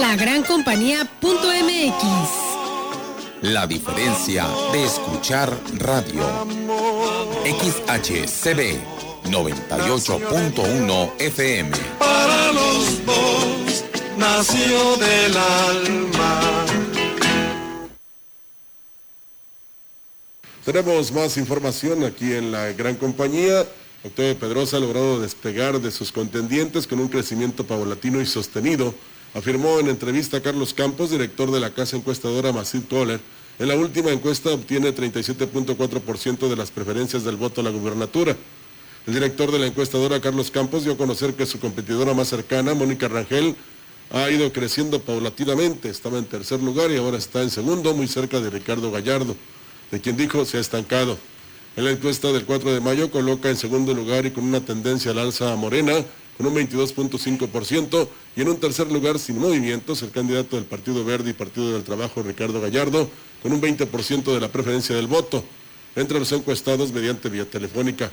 [0.00, 1.12] La gran compañía.mx.
[3.42, 6.22] la diferencia de escuchar radio.
[7.44, 8.78] XHCB
[9.24, 11.70] 98.1 FM.
[11.98, 13.84] Para los dos
[14.16, 16.40] nació del alma.
[20.64, 23.66] Tenemos más información aquí en la gran compañía.
[24.04, 28.94] Octavio Pedrosa ha logrado despegar de sus contendientes con un crecimiento paulatino y sostenido,
[29.34, 33.20] afirmó en entrevista Carlos Campos, director de la casa encuestadora Massive Kohler.
[33.58, 38.36] En la última encuesta obtiene 37.4% de las preferencias del voto a la gubernatura.
[39.06, 42.74] El director de la encuestadora, Carlos Campos, dio a conocer que su competidora más cercana,
[42.74, 43.56] Mónica Rangel,
[44.10, 45.88] ha ido creciendo paulatinamente.
[45.88, 49.34] Estaba en tercer lugar y ahora está en segundo, muy cerca de Ricardo Gallardo,
[49.90, 51.18] de quien dijo se ha estancado.
[51.74, 55.10] En la encuesta del 4 de mayo coloca en segundo lugar y con una tendencia
[55.10, 55.94] al alza a Morena,
[56.46, 61.34] un 22.5%, y en un tercer lugar sin movimientos el candidato del Partido Verde y
[61.34, 63.10] Partido del Trabajo, Ricardo Gallardo,
[63.42, 65.44] con un 20% de la preferencia del voto,
[65.96, 68.10] entre los encuestados mediante vía telefónica.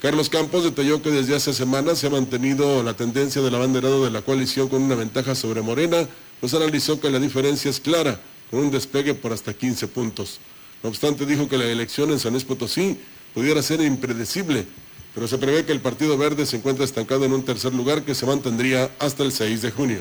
[0.00, 4.10] Carlos Campos detalló que desde hace semanas se ha mantenido la tendencia del abanderado de
[4.10, 6.06] la coalición con una ventaja sobre Morena,
[6.40, 10.40] pues analizó que la diferencia es clara, con un despegue por hasta 15 puntos.
[10.82, 12.98] No obstante, dijo que la elección en San Luis Potosí
[13.32, 14.66] pudiera ser impredecible,
[15.14, 18.14] pero se prevé que el Partido Verde se encuentra estancado en un tercer lugar que
[18.14, 20.00] se mantendría hasta el 6 de junio.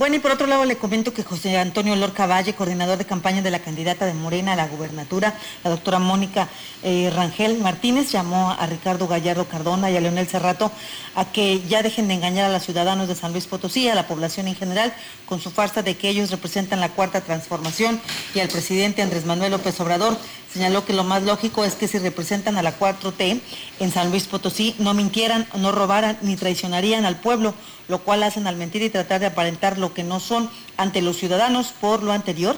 [0.00, 3.42] Bueno, y por otro lado le comento que José Antonio Lorca Valle, coordinador de campaña
[3.42, 6.48] de la candidata de Morena a la gubernatura, la doctora Mónica
[6.82, 10.72] eh, Rangel Martínez, llamó a Ricardo Gallardo Cardona y a Leonel Cerrato
[11.14, 14.08] a que ya dejen de engañar a los ciudadanos de San Luis Potosí, a la
[14.08, 14.94] población en general,
[15.26, 18.00] con su farsa de que ellos representan la cuarta transformación.
[18.34, 20.16] Y al presidente Andrés Manuel López Obrador
[20.50, 23.38] señaló que lo más lógico es que si representan a la 4T
[23.80, 27.54] en San Luis Potosí, no mintieran, no robaran ni traicionarían al pueblo,
[27.90, 31.16] lo cual hacen al mentir y tratar de aparentar lo que no son ante los
[31.16, 32.56] ciudadanos por lo anterior.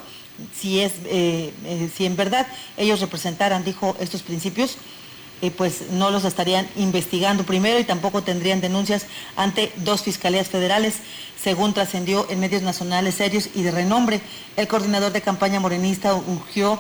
[0.55, 4.77] Si, es, eh, eh, si en verdad ellos representaran, dijo, estos principios,
[5.41, 10.95] eh, pues no los estarían investigando primero y tampoco tendrían denuncias ante dos fiscalías federales,
[11.43, 14.21] según trascendió en medios nacionales serios y de renombre.
[14.57, 16.79] El coordinador de campaña morenista urgió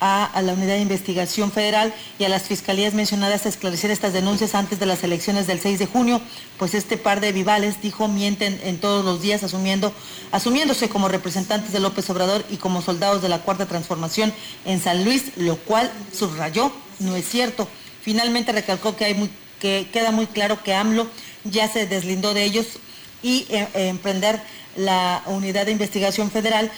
[0.00, 4.54] a, la Unidad de Investigación Federal y a las fiscalías mencionadas a esclarecer estas denuncias
[4.54, 6.20] antes de las elecciones del 6 de junio,
[6.58, 9.92] pues este par de vivales, dijo, mienten en todos los días asumiendo,
[10.32, 14.32] asumiéndose como representantes de López Obrador y como soldados de la Cuarta Transformación
[14.64, 17.68] en San Luis, lo cual subrayó, no es cierto.
[18.02, 19.30] Finalmente recalcó que, hay muy,
[19.60, 21.06] que queda muy claro que AMLO
[21.44, 22.66] ya se deslindó de ellos
[23.22, 24.40] y eh, emprender
[24.76, 26.70] la Unidad de Investigación Federal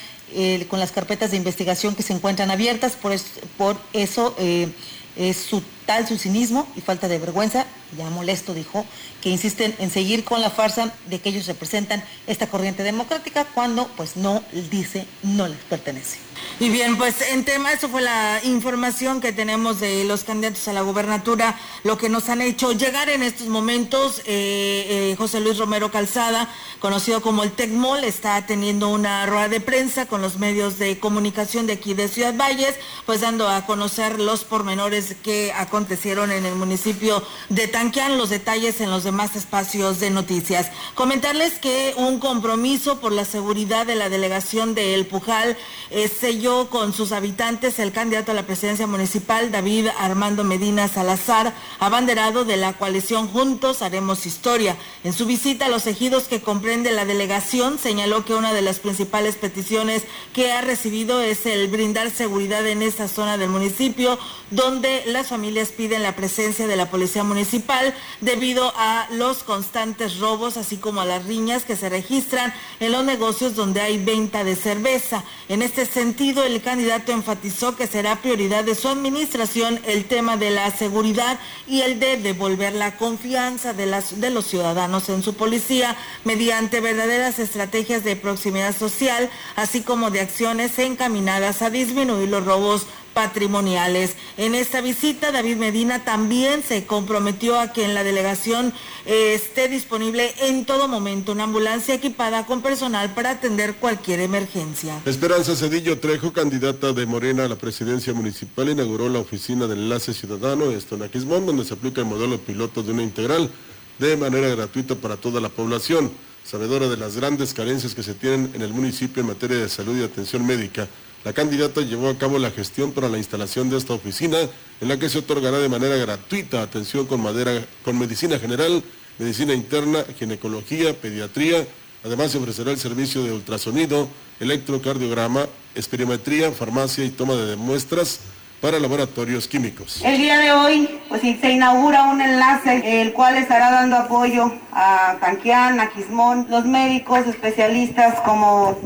[0.68, 3.12] con las carpetas de investigación que se encuentran abiertas, por,
[3.56, 4.68] por eso eh,
[5.16, 7.66] es su tal su cinismo y falta de vergüenza,
[7.98, 8.86] ya molesto dijo,
[9.20, 13.88] que insisten en seguir con la farsa de que ellos representan esta corriente democrática cuando
[13.96, 16.18] pues no dice, no les pertenece.
[16.58, 20.72] Y bien, pues en tema, eso fue la información que tenemos de los candidatos a
[20.72, 24.20] la gubernatura, lo que nos han hecho llegar en estos momentos.
[24.20, 26.48] Eh, eh, José Luis Romero Calzada,
[26.78, 31.66] conocido como el Tecmol, está teniendo una rueda de prensa con los medios de comunicación
[31.66, 36.44] de aquí de Ciudad Valles, pues dando a conocer los pormenores que acontecen acontecieron en
[36.44, 38.18] el municipio de Tanquián.
[38.18, 40.70] Los detalles en los demás espacios de noticias.
[40.94, 45.56] Comentarles que un compromiso por la seguridad de la delegación de El Pujal
[45.90, 51.54] eh, selló con sus habitantes el candidato a la presidencia municipal, David Armando Medina Salazar,
[51.78, 54.76] abanderado de la coalición Juntos Haremos Historia.
[55.02, 58.80] En su visita a los ejidos que comprende la delegación, señaló que una de las
[58.80, 60.02] principales peticiones
[60.34, 64.18] que ha recibido es el brindar seguridad en esta zona del municipio,
[64.50, 70.56] donde las familias piden la presencia de la policía municipal debido a los constantes robos,
[70.56, 74.56] así como a las riñas que se registran en los negocios donde hay venta de
[74.56, 75.24] cerveza.
[75.48, 80.50] En este sentido, el candidato enfatizó que será prioridad de su administración el tema de
[80.50, 85.34] la seguridad y el de devolver la confianza de, las, de los ciudadanos en su
[85.34, 92.44] policía mediante verdaderas estrategias de proximidad social, así como de acciones encaminadas a disminuir los
[92.44, 92.86] robos
[93.20, 94.16] patrimoniales.
[94.38, 98.72] En esta visita, David Medina también se comprometió a que en la delegación
[99.04, 105.02] eh, esté disponible en todo momento una ambulancia equipada con personal para atender cualquier emergencia.
[105.04, 110.14] Esperanza Cedillo Trejo, candidata de Morena a la presidencia municipal, inauguró la oficina del Enlace
[110.14, 113.50] Ciudadano en Aquismón, donde se aplica el modelo piloto de una integral
[113.98, 116.10] de manera gratuita para toda la población.
[116.42, 119.94] Sabedora de las grandes carencias que se tienen en el municipio en materia de salud
[119.98, 120.88] y atención médica,
[121.24, 124.38] la candidata llevó a cabo la gestión para la instalación de esta oficina,
[124.80, 128.82] en la que se otorgará de manera gratuita atención con, madera, con medicina general,
[129.18, 131.66] medicina interna, ginecología, pediatría.
[132.02, 134.08] Además se ofrecerá el servicio de ultrasonido,
[134.40, 138.20] electrocardiograma, espirometría, farmacia y toma de muestras
[138.60, 140.02] para laboratorios químicos.
[140.04, 145.16] El día de hoy pues, se inaugura un enlace el cual estará dando apoyo a
[145.20, 148.78] Tanquián, a Quismón, los médicos especialistas como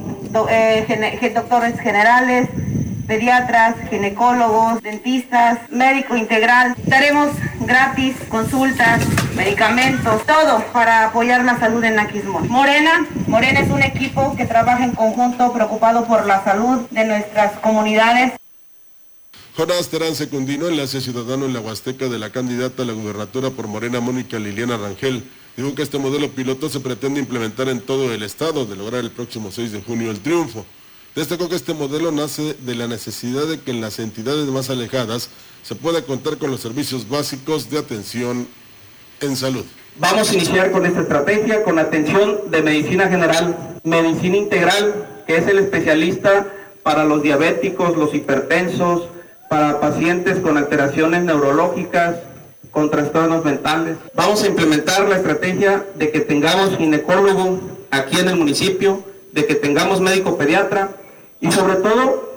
[0.48, 2.48] eh, doctores generales,
[3.06, 6.74] pediatras, ginecólogos, dentistas, médico integral.
[6.84, 9.00] Daremos gratis consultas,
[9.34, 12.48] medicamentos, todo para apoyar la salud en Aquismón.
[12.48, 17.52] Morena, Morena es un equipo que trabaja en conjunto preocupado por la salud de nuestras
[17.58, 18.32] comunidades.
[19.56, 23.68] Jonás Terán Secundino, enlace ciudadano en la Huasteca de la candidata a la gubernatura por
[23.68, 25.22] Morena Mónica Liliana Rangel,
[25.56, 29.12] dijo que este modelo piloto se pretende implementar en todo el estado de lograr el
[29.12, 30.66] próximo 6 de junio el triunfo.
[31.14, 35.30] Destacó que este modelo nace de la necesidad de que en las entidades más alejadas
[35.62, 38.48] se pueda contar con los servicios básicos de atención
[39.20, 39.64] en salud.
[40.00, 45.46] Vamos a iniciar con esta estrategia con atención de medicina general, medicina integral, que es
[45.46, 49.13] el especialista para los diabéticos, los hipertensos,
[49.48, 52.16] para pacientes con alteraciones neurológicas,
[52.70, 53.96] con trastornos mentales.
[54.14, 59.02] Vamos a implementar la estrategia de que tengamos ginecólogo aquí en el municipio,
[59.32, 60.90] de que tengamos médico pediatra
[61.40, 62.33] y sobre todo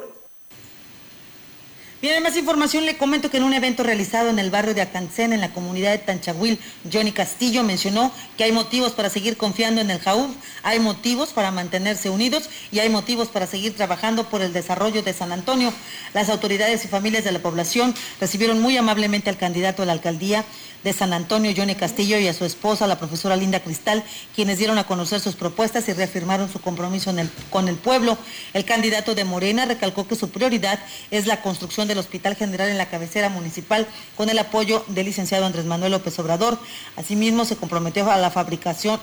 [2.00, 5.34] Bien, más información le comento que en un evento realizado en el barrio de Acancén,
[5.34, 6.60] en la comunidad de Tanchahuil,
[6.94, 10.30] Johnny Castillo mencionó que hay motivos para seguir confiando en el JAUB,
[10.62, 15.12] hay motivos para mantenerse unidos y hay motivos para seguir trabajando por el desarrollo de
[15.12, 15.74] San Antonio.
[16.14, 20.46] Las autoridades y familias de la población recibieron muy amablemente al candidato a la alcaldía
[20.84, 24.04] de San Antonio, Johnny Castillo, y a su esposa, la profesora Linda Cristal,
[24.36, 27.14] quienes dieron a conocer sus propuestas y reafirmaron su compromiso
[27.50, 28.18] con el pueblo.
[28.54, 30.80] El candidato de Morena recalcó que su prioridad
[31.12, 35.46] es la construcción del Hospital General en la cabecera municipal con el apoyo del licenciado
[35.46, 36.60] Andrés Manuel López Obrador.
[36.96, 39.00] Asimismo, se comprometió a la fabricación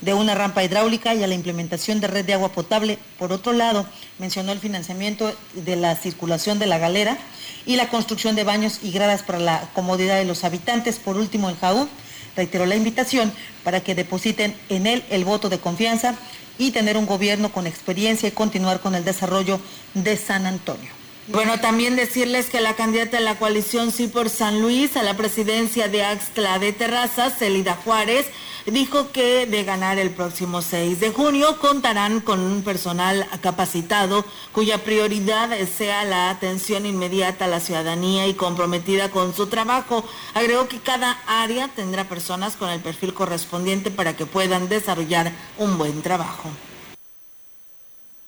[0.00, 2.98] de una rampa hidráulica y a la implementación de red de agua potable.
[3.18, 3.86] Por otro lado,
[4.18, 7.18] mencionó el financiamiento de la circulación de la galera
[7.66, 10.98] y la construcción de baños y gradas para la comodidad de los habitantes.
[10.98, 11.88] Por último, el JAU
[12.36, 13.32] reiteró la invitación
[13.62, 16.14] para que depositen en él el voto de confianza
[16.56, 19.60] y tener un gobierno con experiencia y continuar con el desarrollo
[19.92, 21.03] de San Antonio.
[21.28, 25.16] Bueno, también decirles que la candidata de la coalición Sí por San Luis a la
[25.16, 28.26] presidencia de Axtla de Terrazas, Celida Juárez,
[28.66, 34.84] dijo que de ganar el próximo 6 de junio contarán con un personal capacitado cuya
[34.84, 40.04] prioridad sea la atención inmediata a la ciudadanía y comprometida con su trabajo.
[40.34, 45.78] Agregó que cada área tendrá personas con el perfil correspondiente para que puedan desarrollar un
[45.78, 46.50] buen trabajo.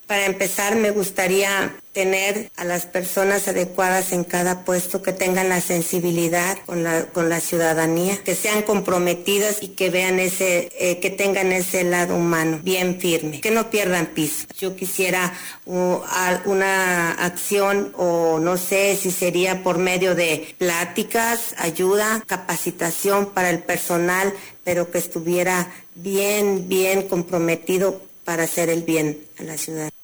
[0.07, 5.61] Para empezar, me gustaría tener a las personas adecuadas en cada puesto, que tengan la
[5.61, 11.11] sensibilidad con la, con la ciudadanía, que sean comprometidas y que vean ese, eh, que
[11.11, 14.47] tengan ese lado humano bien firme, que no pierdan piso.
[14.57, 15.33] Yo quisiera
[15.65, 23.59] una acción o no sé si sería por medio de pláticas, ayuda, capacitación para el
[23.59, 24.33] personal,
[24.63, 29.96] pero que estuviera bien, bien comprometido para hacer el bien a la ciudad.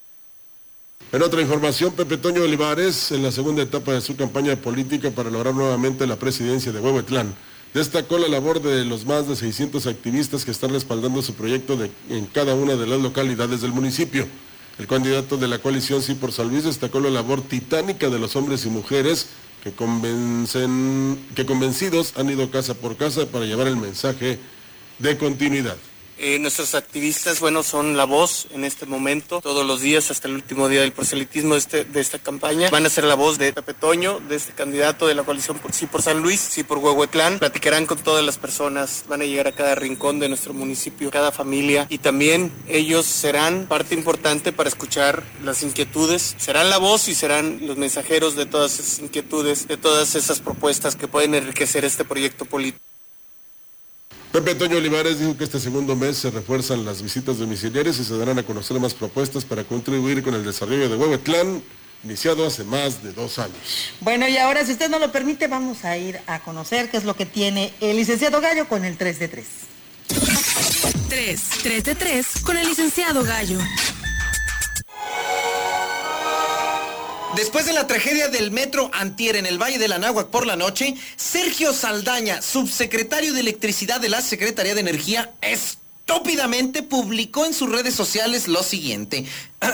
[1.13, 5.29] En otra información, Pepe Toño Olivares, en la segunda etapa de su campaña política para
[5.29, 7.35] lograr nuevamente la presidencia de Huehuetlán,
[7.71, 11.77] destacó la labor de los más de 600 activistas que están respaldando su proyecto
[12.09, 14.27] en cada una de las localidades del municipio.
[14.79, 18.35] El candidato de la coalición Sí por San Luis destacó la labor titánica de los
[18.35, 19.27] hombres y mujeres
[19.63, 24.39] que, convencen, que convencidos han ido casa por casa para llevar el mensaje
[24.97, 25.77] de continuidad.
[26.25, 30.35] Eh, nuestros activistas, bueno, son la voz en este momento, todos los días hasta el
[30.35, 32.69] último día del proselitismo de, este- esta campaña.
[32.69, 35.85] Van a ser la voz de Pepe Toño, de este candidato de la coalición Sí
[35.85, 37.39] por San Luis, Sí por Huehuetlán.
[37.39, 41.33] Platicarán con todas las personas, van a llegar a cada rincón de nuestro municipio, cada
[41.33, 46.35] familia y también ellos serán parte importante para escuchar las inquietudes.
[46.37, 50.95] Serán la voz y serán los mensajeros de todas esas inquietudes, de todas esas propuestas
[50.95, 52.92] que pueden enriquecer este proyecto político.
[54.33, 58.17] Pepe Toño Olivares dijo que este segundo mes se refuerzan las visitas domiciliarias y se
[58.17, 61.61] darán a conocer más propuestas para contribuir con el desarrollo de Huehuetlán,
[62.03, 63.91] iniciado hace más de dos años.
[63.99, 67.03] Bueno, y ahora, si usted no lo permite, vamos a ir a conocer qué es
[67.03, 69.47] lo que tiene el licenciado Gallo con el 3 de 3.
[71.09, 73.59] 3, 3 de 3 con el licenciado Gallo.
[77.35, 80.55] Después de la tragedia del metro Antier en el Valle de la Náhuac por la
[80.55, 87.71] noche, Sergio Saldaña, subsecretario de Electricidad de la Secretaría de Energía, estúpidamente publicó en sus
[87.71, 89.25] redes sociales lo siguiente.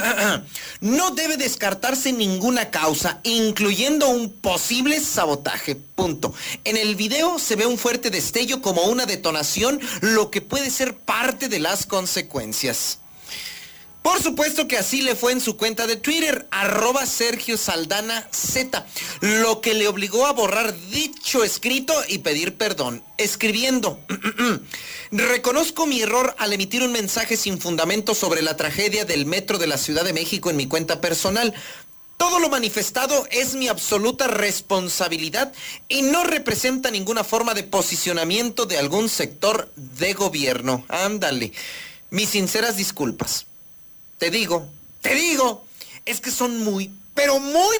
[0.80, 5.76] No debe descartarse ninguna causa, incluyendo un posible sabotaje.
[5.76, 6.34] Punto.
[6.64, 10.96] En el video se ve un fuerte destello como una detonación, lo que puede ser
[10.96, 13.00] parte de las consecuencias.
[14.10, 18.84] Por supuesto que así le fue en su cuenta de Twitter, arroba Sergio Saldana Z,
[19.22, 24.00] lo que le obligó a borrar dicho escrito y pedir perdón, escribiendo,
[25.12, 29.68] reconozco mi error al emitir un mensaje sin fundamento sobre la tragedia del metro de
[29.68, 31.54] la Ciudad de México en mi cuenta personal.
[32.18, 35.54] Todo lo manifestado es mi absoluta responsabilidad
[35.88, 40.84] y no representa ninguna forma de posicionamiento de algún sector de gobierno.
[40.88, 41.54] Ándale.
[42.10, 43.46] Mis sinceras disculpas.
[44.20, 44.70] Te digo,
[45.02, 45.66] te digo,
[46.06, 47.78] es que son muy, pero muy...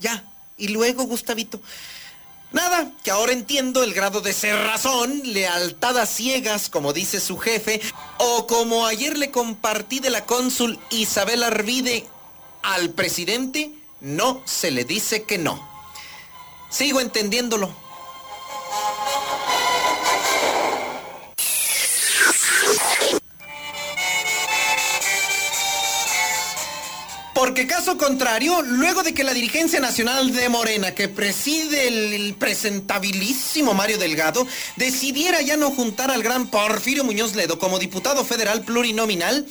[0.00, 0.24] Ya.
[0.56, 1.60] Y luego, Gustavito.
[2.52, 7.80] Nada, que ahora entiendo el grado de cerrazón, lealtad a ciegas, como dice su jefe,
[8.18, 12.06] o como ayer le compartí de la cónsul Isabel Arvide,
[12.62, 15.68] al presidente no se le dice que no.
[16.70, 17.74] Sigo entendiéndolo.
[27.44, 33.74] Porque caso contrario, luego de que la dirigencia nacional de Morena, que preside el, presentabilísimo
[33.74, 39.46] Mario Delgado, decidiera ya no juntar al gran Porfirio Muñoz Ledo como diputado federal plurinominal,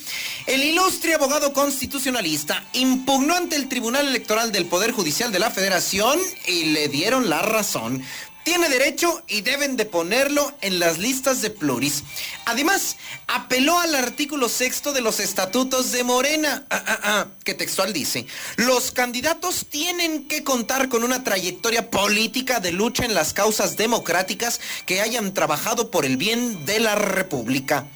[0.47, 6.17] el ilustre abogado constitucionalista impugnó ante el Tribunal Electoral del Poder Judicial de la Federación
[6.47, 8.03] y le dieron la razón.
[8.43, 12.03] Tiene derecho y deben de ponerlo en las listas de pluris.
[12.45, 17.93] Además, apeló al artículo sexto de los estatutos de Morena, ah, ah, ah, que textual
[17.93, 18.25] dice,
[18.57, 24.59] los candidatos tienen que contar con una trayectoria política de lucha en las causas democráticas
[24.85, 27.87] que hayan trabajado por el bien de la República.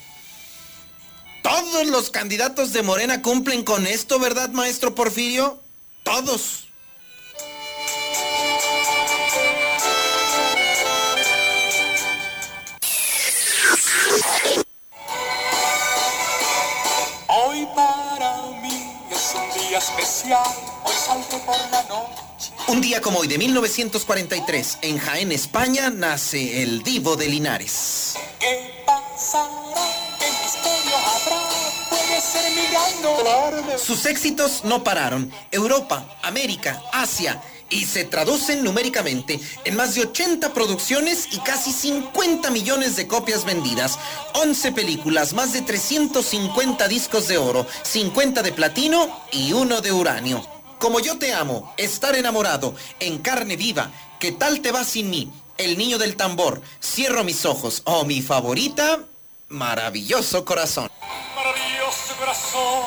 [1.41, 5.61] Todos los candidatos de Morena cumplen con esto, ¿verdad, maestro Porfirio?
[6.03, 6.66] Todos.
[20.27, 22.51] Día especial, hoy salgo por la noche.
[22.67, 28.15] Un día como hoy de 1943, en Jaén, España, nace el Divo de Linares.
[28.39, 29.47] ¿Qué pasará?
[30.19, 31.41] ¿Qué misterio habrá?
[31.89, 33.77] Puede ser mirando.
[33.77, 35.31] Sus éxitos no pararon.
[35.51, 37.41] Europa, América, Asia.
[37.69, 43.43] Y se traducen numéricamente en más de 80 producciones y casi 50 millones de copias
[43.43, 43.99] vendidas.
[44.35, 50.47] 11 películas, más de 350 discos de oro, 50 de platino y uno de uranio.
[50.79, 55.31] Como yo te amo, estar enamorado, en carne viva, ¿qué tal te va sin mí?
[55.57, 58.99] El niño del tambor, cierro mis ojos, o mi favorita,
[59.49, 60.91] maravilloso corazón.
[61.35, 62.83] Maravilloso corazón,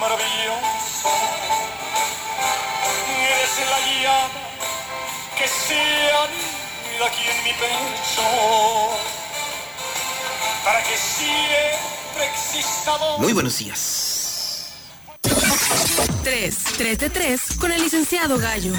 [0.00, 1.08] maravilloso.
[3.58, 4.48] La llama
[5.36, 8.22] que se anida aquí en mi pecho.
[10.64, 12.98] Para que siempre exista.
[13.18, 14.74] Muy buenos días.
[16.24, 18.74] 3, 3 de 3 con el licenciado Gallo.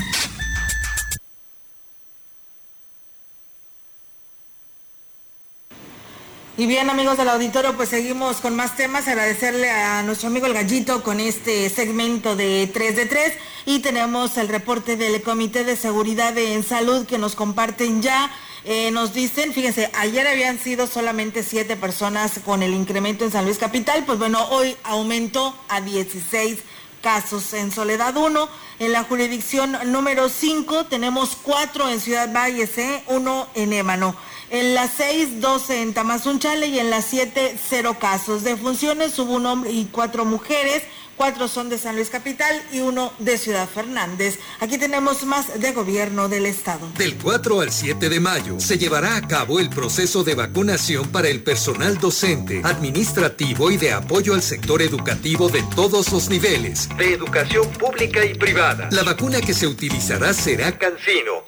[6.60, 9.08] Y bien, amigos del auditorio, pues seguimos con más temas.
[9.08, 13.34] Agradecerle a nuestro amigo el Gallito con este segmento de 3 de 3.
[13.66, 18.30] Y tenemos el reporte del Comité de Seguridad en Salud que nos comparten ya.
[18.66, 23.46] Eh, nos dicen, fíjense, ayer habían sido solamente 7 personas con el incremento en San
[23.46, 24.04] Luis Capital.
[24.06, 26.60] Pues bueno, hoy aumentó a 16
[27.02, 28.50] casos en Soledad 1.
[28.80, 33.02] En la jurisdicción número 5 tenemos 4 en Ciudad Valles, ¿eh?
[33.08, 34.14] uno en Ébano.
[34.52, 38.44] En las 6, 12 en Tamazunchale y en las 7, 0 casos.
[38.44, 40.82] De funciones hubo un hombre y cuatro mujeres,
[41.16, 44.40] cuatro son de San Luis Capital y uno de Ciudad Fernández.
[44.60, 46.90] Aquí tenemos más de gobierno del estado.
[46.98, 51.28] Del 4 al 7 de mayo se llevará a cabo el proceso de vacunación para
[51.28, 57.14] el personal docente, administrativo y de apoyo al sector educativo de todos los niveles, de
[57.14, 58.90] educación pública y privada.
[58.92, 61.44] La vacuna que se utilizará será Cancino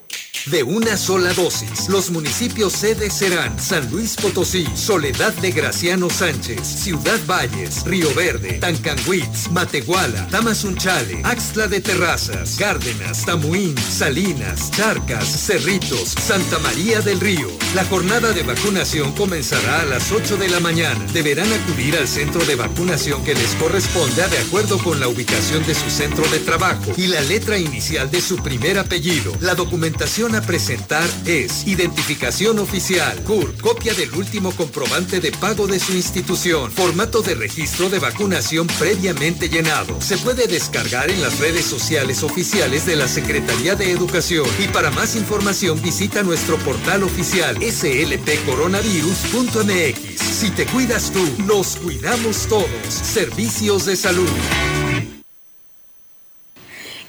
[0.47, 1.87] de una sola dosis.
[1.89, 8.53] Los municipios sede serán San Luis Potosí, Soledad de Graciano Sánchez, Ciudad Valles, Río Verde,
[8.59, 17.49] Tancanguitz, Matehuala, Tamazunchale, Axtla de Terrazas, Cárdenas, Tamuín, Salinas, Charcas, Cerritos, Santa María del Río.
[17.75, 21.05] La jornada de vacunación comenzará a las 8 de la mañana.
[21.13, 25.75] Deberán acudir al centro de vacunación que les corresponda de acuerdo con la ubicación de
[25.75, 29.33] su centro de trabajo y la letra inicial de su primer apellido.
[29.39, 35.79] La documentación a presentar es identificación oficial, CURP, copia del último comprobante de pago de
[35.79, 39.99] su institución, formato de registro de vacunación previamente llenado.
[39.99, 44.91] Se puede descargar en las redes sociales oficiales de la Secretaría de Educación y para
[44.91, 50.21] más información visita nuestro portal oficial slpcoronavirus.mx.
[50.21, 52.69] Si te cuidas tú, nos cuidamos todos.
[52.87, 54.29] Servicios de salud.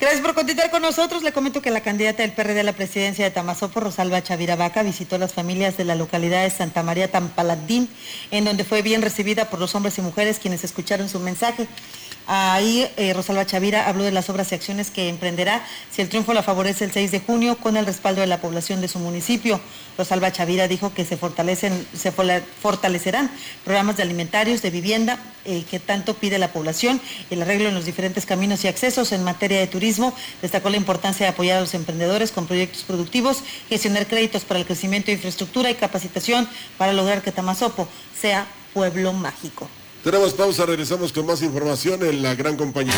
[0.02, 1.22] Gracias por continuar con nosotros.
[1.22, 4.82] Le comento que la candidata del PRD a la presidencia de Tamazopo, Rosalba Chavira Vaca,
[4.82, 7.88] visitó las familias de la localidad de Santa María Tampaladín,
[8.32, 11.68] en donde fue bien recibida por los hombres y mujeres quienes escucharon su mensaje.
[12.26, 16.32] Ahí eh, Rosalba Chavira habló de las obras y acciones que emprenderá si el triunfo
[16.32, 19.60] la favorece el 6 de junio con el respaldo de la población de su municipio.
[19.98, 23.30] Rosalba Chavira dijo que se, fortalecerán
[23.64, 27.00] programas de alimentarios, de vivienda, eh, que tanto pide la población,
[27.30, 30.14] el arreglo en los diferentes caminos y accesos en materia de turismo.
[30.40, 34.66] Destacó la importancia de apoyar a los emprendedores con proyectos productivos, gestionar créditos para el
[34.66, 36.48] crecimiento de infraestructura y capacitación
[36.78, 39.68] para lograr que Tamazopo sea pueblo mágico.
[40.02, 42.92] Tenemos pausa, regresamos con más información en la gran compañía.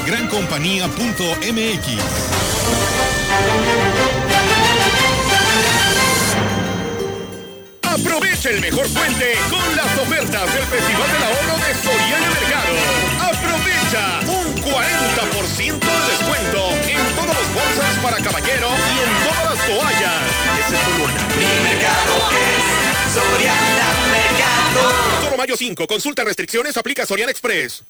[7.82, 12.74] Aprovecha el mejor puente con las ofertas del Festival del Ahorro de Soriana Mercado.
[13.26, 19.66] Aprovecha un 40% de descuento en todas las bolsas para caballero y en todas las
[19.66, 20.22] toallas.
[20.60, 24.59] Ese es solo Mi mercado es Soriana Mercado.
[25.22, 25.86] Solo mayo 5.
[25.86, 26.76] Consulta restricciones.
[26.76, 27.82] Aplica Soriana Express.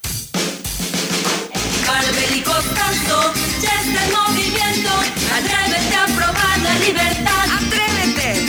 [1.86, 4.90] Marbelico Costanzo, ya está en movimiento.
[5.34, 7.44] Atrévete a probar la libertad.
[7.58, 8.46] ¡Atrévete!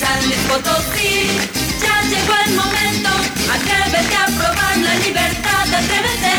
[0.00, 1.28] San Luis Potosí,
[1.82, 3.10] ya llegó el momento.
[3.52, 5.74] Atrévete a probar la libertad.
[5.74, 6.34] Atrévete.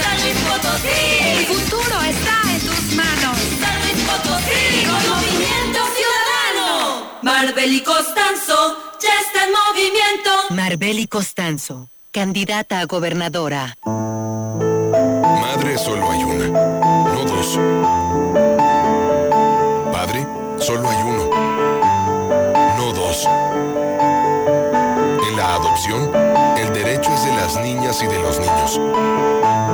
[0.00, 1.00] San Luis Potosí.
[1.38, 3.36] El futuro está en tus manos.
[3.60, 7.18] San Luis Potosí, con movimiento ciudadano.
[7.22, 10.30] Marbeli Costanzo, ya está en movimiento.
[10.50, 13.76] Marbeli Costanzo, candidata a gobernadora.
[13.84, 17.58] Madre solo hay una, no dos.
[19.92, 20.26] Padre
[20.58, 21.30] solo hay uno,
[22.76, 23.26] no dos.
[25.28, 26.10] En la adopción,
[26.58, 28.78] el derecho es de las niñas y de los niños,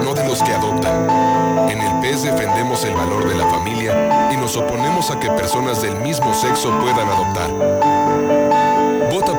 [0.05, 1.71] no de los que adoptan.
[1.71, 5.83] En el PES defendemos el valor de la familia y nos oponemos a que personas
[5.83, 7.96] del mismo sexo puedan adoptar.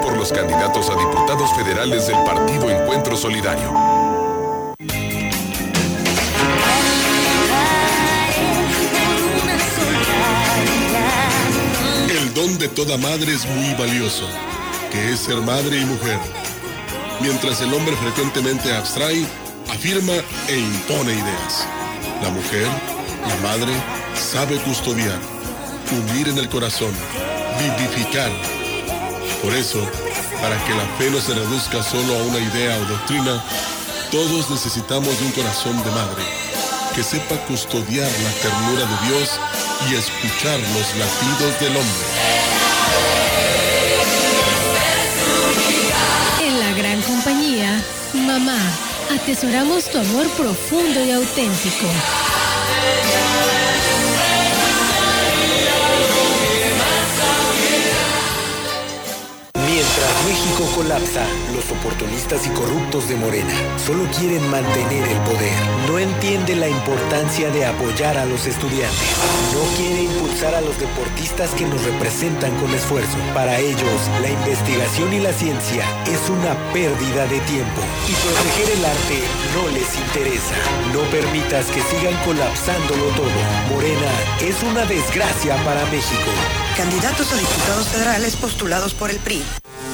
[0.07, 3.73] Por los candidatos a diputados federales del Partido Encuentro Solidario.
[12.09, 14.25] El don de toda madre es muy valioso,
[14.93, 16.19] que es ser madre y mujer.
[17.19, 19.25] Mientras el hombre frecuentemente abstrae,
[19.69, 20.13] afirma
[20.47, 21.67] e impone ideas.
[22.23, 22.67] La mujer,
[23.27, 23.73] la madre,
[24.15, 25.19] sabe custodiar,
[25.91, 26.93] unir en el corazón,
[27.59, 28.56] vivificar.
[29.41, 29.79] Por eso,
[30.41, 33.43] para que la fe no se reduzca solo a una idea o doctrina,
[34.11, 36.23] Todos necesitamos de un corazón de madre
[36.95, 39.29] que sepa custodiar la ternura de Dios
[39.89, 42.07] y escuchar los latidos del hombre.
[46.41, 47.83] En la gran compañía,
[48.13, 48.57] mamá,
[49.13, 51.87] atesoramos tu amor profundo y auténtico.
[60.65, 65.53] Colapsa, los oportunistas y corruptos de Morena solo quieren mantener el poder.
[65.87, 69.09] No entienden la importancia de apoyar a los estudiantes.
[69.53, 73.17] No quiere impulsar a los deportistas que nos representan con esfuerzo.
[73.35, 77.81] Para ellos, la investigación y la ciencia es una pérdida de tiempo.
[78.09, 79.21] Y proteger el arte
[79.53, 80.55] no les interesa.
[80.91, 83.29] No permitas que sigan colapsándolo todo.
[83.69, 86.31] Morena es una desgracia para México.
[86.75, 89.43] Candidatos a diputados federales postulados por el PRI.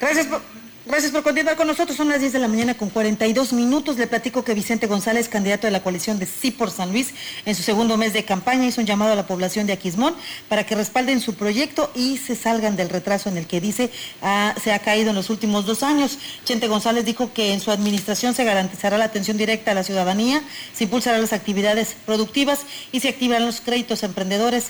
[0.00, 0.40] Gracias por,
[0.86, 1.94] gracias por continuar con nosotros.
[1.94, 3.98] Son las 10 de la mañana con 42 minutos.
[3.98, 7.12] Le platico que Vicente González, candidato de la coalición de Sí por San Luis,
[7.44, 10.14] en su segundo mes de campaña hizo un llamado a la población de Aquismón
[10.48, 13.90] para que respalden su proyecto y se salgan del retraso en el que dice
[14.62, 16.18] se ha caído en los últimos dos años.
[16.44, 20.42] Chente González dijo que en su administración se garantizará la atención directa a la ciudadanía,
[20.72, 24.68] se impulsarán las actividades productivas y se activarán los créditos emprendedores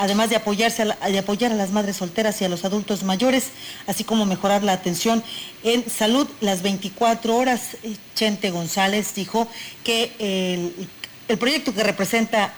[0.00, 3.50] además de, apoyarse de apoyar a las madres solteras y a los adultos mayores,
[3.86, 5.22] así como mejorar la atención
[5.62, 7.76] en salud las 24 horas.
[7.82, 9.46] Eh, Chente González dijo
[9.84, 10.88] que el,
[11.28, 12.54] el proyecto que representa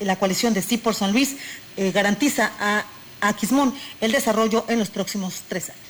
[0.00, 1.36] la coalición de Sí por San Luis
[1.76, 2.84] eh, garantiza a,
[3.20, 5.85] a Quismón el desarrollo en los próximos tres años.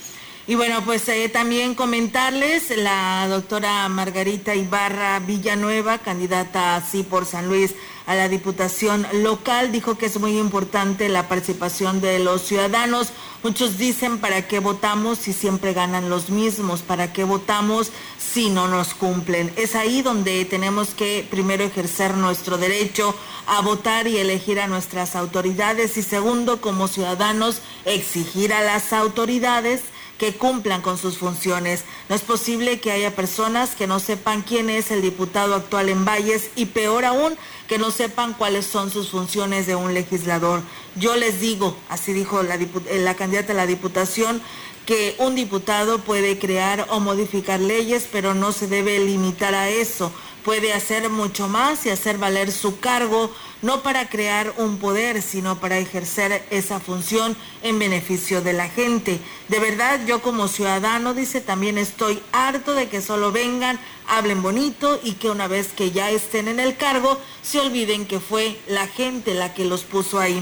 [0.49, 7.49] Y bueno, pues eh, también comentarles, la doctora Margarita Ibarra Villanueva, candidata así por San
[7.49, 7.75] Luis
[8.07, 13.09] a la Diputación local, dijo que es muy importante la participación de los ciudadanos.
[13.43, 16.83] Muchos dicen, ¿para qué votamos si siempre ganan los mismos?
[16.83, 19.53] ¿Para qué votamos si no nos cumplen?
[19.57, 23.17] Es ahí donde tenemos que primero ejercer nuestro derecho
[23.49, 29.81] a votar y elegir a nuestras autoridades y segundo, como ciudadanos, exigir a las autoridades
[30.19, 31.85] que cumplan con sus funciones.
[32.09, 36.05] No es posible que haya personas que no sepan quién es el diputado actual en
[36.05, 37.37] Valles y peor aún,
[37.69, 40.63] que no sepan cuáles son sus funciones de un legislador.
[40.95, 44.41] Yo les digo, así dijo la, eh, candidata a la diputación,
[44.87, 50.13] que un diputado puede crear o modificar leyes, pero no se debe limitar a eso.
[50.45, 53.33] Puede hacer mucho más y hacer valer su cargo,
[53.63, 59.19] no para crear un poder, sino para ejercer esa función en beneficio de la gente.
[59.49, 65.01] De verdad, yo como ciudadano, dice, también estoy harto de que solo vengan, hablen bonito
[65.03, 68.87] y que una vez que ya estén en el cargo, se olviden que fue la
[68.87, 70.41] gente la que los puso ahí.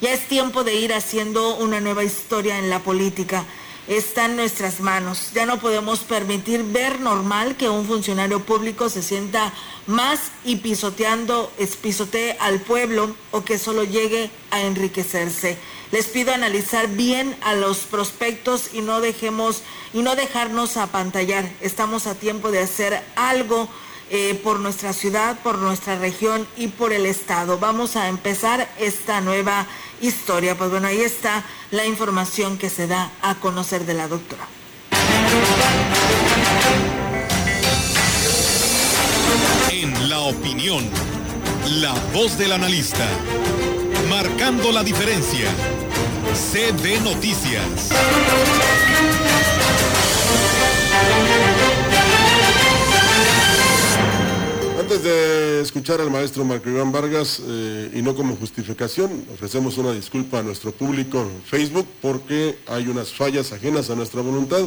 [0.00, 3.44] Ya es tiempo de ir haciendo una nueva historia en la política
[3.88, 5.30] está en nuestras manos.
[5.34, 9.52] Ya no podemos permitir ver normal que un funcionario público se sienta
[9.86, 15.58] más y pisoteando, pisotee al pueblo o que solo llegue a enriquecerse.
[15.92, 19.62] Les pido analizar bien a los prospectos y no dejemos
[19.92, 21.48] y no dejarnos apantallar.
[21.60, 23.68] Estamos a tiempo de hacer algo
[24.10, 27.58] eh, por nuestra ciudad, por nuestra región y por el Estado.
[27.58, 29.66] Vamos a empezar esta nueva
[30.06, 30.56] historia.
[30.56, 34.46] Pues bueno, ahí está la información que se da a conocer de la doctora.
[39.70, 40.84] En la opinión,
[41.80, 43.06] la voz del analista,
[44.08, 45.50] marcando la diferencia.
[46.34, 47.90] CB Noticias.
[54.94, 59.90] Antes de escuchar al maestro Marco Iván Vargas, eh, y no como justificación, ofrecemos una
[59.90, 64.60] disculpa a nuestro público en Facebook porque hay unas fallas ajenas a nuestra voluntad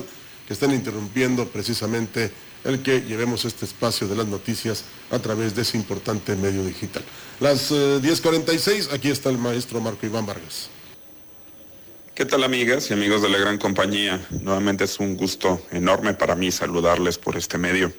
[0.46, 2.30] que están interrumpiendo precisamente
[2.66, 7.06] el que llevemos este espacio de las noticias a través de ese importante medio digital.
[7.40, 10.70] Las eh, 10.46, aquí está el maestro Marco Iván Vargas.
[12.14, 14.28] ¿Qué tal amigas y amigos de la gran compañía?
[14.42, 17.94] Nuevamente es un gusto enorme para mí saludarles por este medio.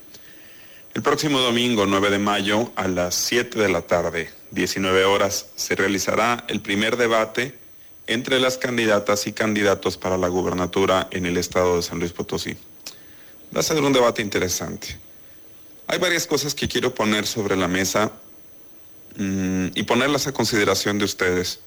[0.98, 5.76] El próximo domingo 9 de mayo a las 7 de la tarde, 19 horas, se
[5.76, 7.54] realizará el primer debate
[8.08, 12.56] entre las candidatas y candidatos para la gubernatura en el estado de San Luis Potosí.
[13.56, 14.98] Va a ser un debate interesante.
[15.86, 18.10] Hay varias cosas que quiero poner sobre la mesa
[19.18, 21.60] mm, y ponerlas a consideración de ustedes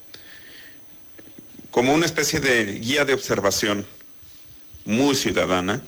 [1.71, 3.85] como una especie de guía de observación
[4.83, 5.81] muy ciudadana,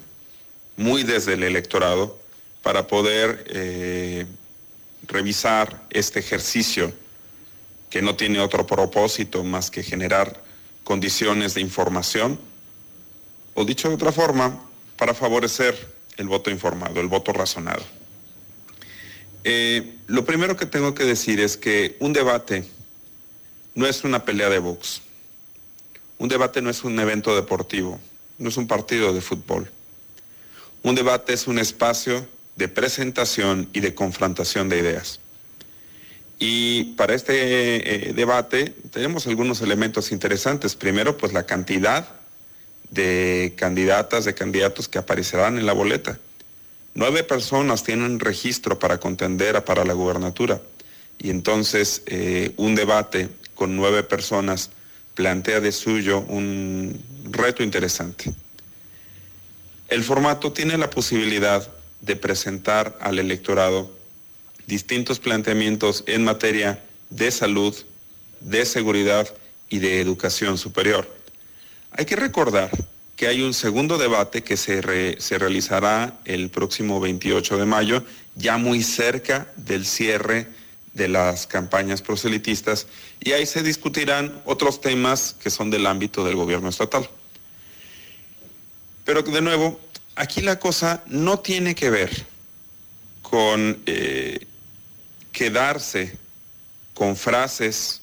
[0.77, 2.22] muy desde el electorado,
[2.63, 4.25] para poder eh,
[5.05, 6.91] revisar este ejercicio
[7.89, 10.41] que no tiene otro propósito más que generar
[10.83, 12.39] condiciones de información,
[13.53, 14.65] o dicho de otra forma,
[14.97, 17.83] para favorecer el voto informado, el voto razonado.
[19.43, 22.65] Eh, lo primero que tengo que decir es que un debate
[23.75, 25.01] no es una pelea de box.
[26.17, 27.99] Un debate no es un evento deportivo,
[28.37, 29.69] no es un partido de fútbol.
[30.81, 32.25] Un debate es un espacio
[32.55, 35.19] de presentación y de confrontación de ideas.
[36.39, 40.75] Y para este eh, debate tenemos algunos elementos interesantes.
[40.75, 42.07] Primero, pues la cantidad
[42.91, 46.19] de candidatas, de candidatos que aparecerán en la boleta.
[46.95, 50.61] Nueve personas tienen registro para contender para la gubernatura.
[51.17, 54.69] Y entonces eh, un debate con nueve personas
[55.15, 57.01] plantea de suyo un
[57.31, 58.33] reto interesante.
[59.87, 61.67] El formato tiene la posibilidad
[62.03, 63.91] de presentar al electorado
[64.67, 67.75] distintos planteamientos en materia de salud,
[68.41, 69.27] de seguridad
[69.69, 71.09] y de educación superior.
[71.91, 72.69] Hay que recordar
[73.15, 78.03] que hay un segundo debate que se, se realizará el próximo 28 de mayo,
[78.35, 80.47] ya muy cerca del cierre
[80.93, 82.87] de las campañas proselitistas
[83.19, 87.09] y ahí se discutirán otros temas que son del ámbito del gobierno estatal.
[89.05, 89.79] Pero de nuevo,
[90.15, 92.25] aquí la cosa no tiene que ver
[93.21, 94.45] con eh,
[95.31, 96.17] quedarse
[96.93, 98.01] con frases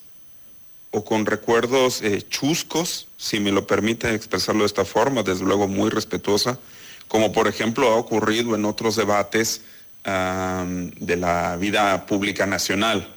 [0.90, 5.68] o con recuerdos eh, chuscos, si me lo permiten expresarlo de esta forma, desde luego
[5.68, 6.58] muy respetuosa,
[7.06, 9.62] como por ejemplo ha ocurrido en otros debates
[10.02, 13.14] de la vida pública nacional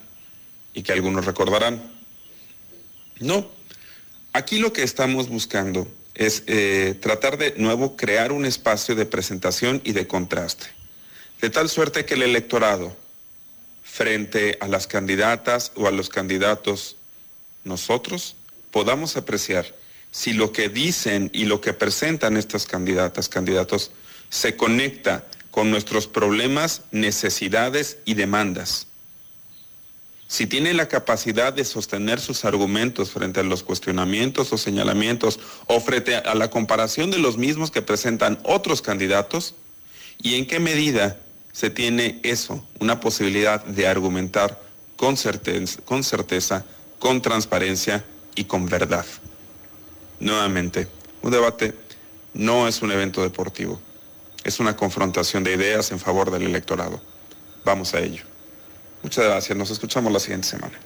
[0.73, 1.81] y que algunos recordarán.
[3.21, 3.47] No,
[4.33, 9.81] aquí lo que estamos buscando es eh, tratar de nuevo crear un espacio de presentación
[9.83, 10.67] y de contraste,
[11.41, 12.95] de tal suerte que el electorado,
[13.83, 16.97] frente a las candidatas o a los candidatos,
[17.63, 18.35] nosotros
[18.71, 19.65] podamos apreciar
[20.11, 23.91] si lo que dicen y lo que presentan estas candidatas, candidatos,
[24.29, 28.87] se conecta con nuestros problemas, necesidades y demandas.
[30.33, 35.79] Si tiene la capacidad de sostener sus argumentos frente a los cuestionamientos o señalamientos o
[35.79, 39.53] frente a la comparación de los mismos que presentan otros candidatos,
[40.17, 41.17] y en qué medida
[41.51, 44.59] se tiene eso, una posibilidad de argumentar
[44.95, 46.65] con certeza, con, certeza,
[46.97, 48.03] con transparencia
[48.33, 49.05] y con verdad.
[50.19, 50.87] Nuevamente,
[51.21, 51.75] un debate
[52.33, 53.79] no es un evento deportivo
[54.43, 56.99] es una confrontación de ideas en favor del electorado.
[57.63, 58.32] Vamos a ello.
[59.03, 59.57] Muchas gracias.
[59.57, 60.79] Nos escuchamos la siguiente semana.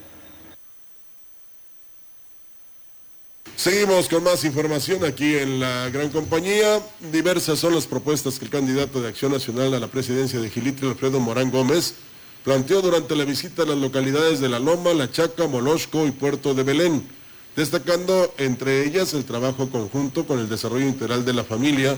[3.55, 6.82] Seguimos con más información aquí en la gran compañía.
[7.11, 10.88] Diversas son las propuestas que el candidato de Acción Nacional a la presidencia de Gilitri,
[10.88, 11.95] Alfredo Morán Gómez,
[12.43, 16.53] planteó durante la visita a las localidades de La Loma, La Chaca, Molosco y Puerto
[16.53, 17.07] de Belén,
[17.55, 21.97] destacando entre ellas el trabajo conjunto con el desarrollo integral de la familia,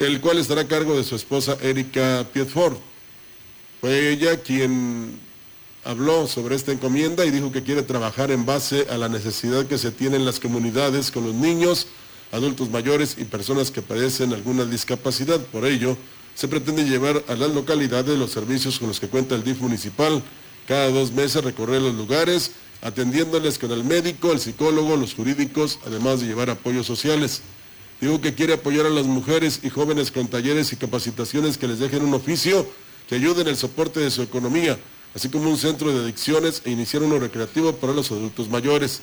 [0.00, 2.76] el cual estará a cargo de su esposa Erika Piedford.
[3.80, 5.20] Fue ella quien
[5.84, 9.78] habló sobre esta encomienda y dijo que quiere trabajar en base a la necesidad que
[9.78, 11.86] se tiene en las comunidades con los niños,
[12.32, 15.38] adultos mayores y personas que padecen alguna discapacidad.
[15.38, 15.96] Por ello,
[16.34, 20.24] se pretende llevar a las localidades los servicios con los que cuenta el DIF municipal.
[20.66, 22.50] Cada dos meses recorrer los lugares,
[22.82, 27.42] atendiéndoles con el médico, el psicólogo, los jurídicos, además de llevar apoyos sociales.
[28.00, 31.78] Digo que quiere apoyar a las mujeres y jóvenes con talleres y capacitaciones que les
[31.78, 32.66] dejen un oficio
[33.08, 34.78] que ayuden el soporte de su economía,
[35.14, 39.00] así como un centro de adicciones e iniciar uno recreativo para los adultos mayores.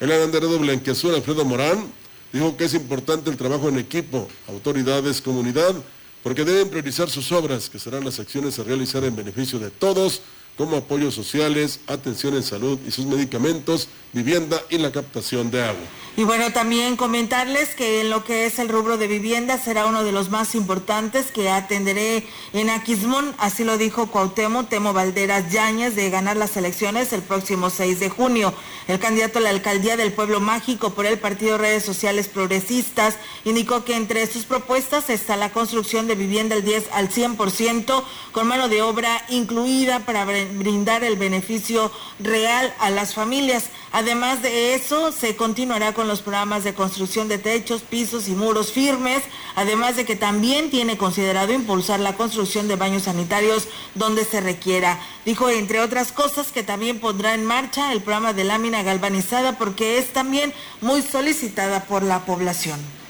[0.00, 1.92] El abanderado blanqueazul Alfredo Morán
[2.32, 5.74] dijo que es importante el trabajo en equipo, autoridades, comunidad,
[6.22, 10.22] porque deben priorizar sus obras, que serán las acciones a realizar en beneficio de todos,
[10.56, 15.86] como apoyos sociales, atención en salud y sus medicamentos, vivienda y la captación de agua.
[16.14, 20.04] Y bueno, también comentarles que en lo que es el rubro de vivienda será uno
[20.04, 25.96] de los más importantes que atenderé en Aquismón, así lo dijo Cuauhtémoc Temo Valderas Yáñez
[25.96, 28.52] de ganar las elecciones el próximo 6 de junio.
[28.88, 33.84] El candidato a la alcaldía del Pueblo Mágico por el Partido Redes Sociales Progresistas indicó
[33.84, 38.68] que entre sus propuestas está la construcción de vivienda del 10 al 100% con mano
[38.68, 43.70] de obra incluida para brindar el beneficio real a las familias.
[43.92, 48.72] Además de eso, se continuará con los programas de construcción de techos, pisos y muros
[48.72, 49.22] firmes,
[49.54, 54.98] además de que también tiene considerado impulsar la construcción de baños sanitarios donde se requiera.
[55.24, 59.98] Dijo, entre otras cosas, que también pondrá en marcha el programa de lámina galvanizada porque
[59.98, 63.01] es también muy solicitada por la población.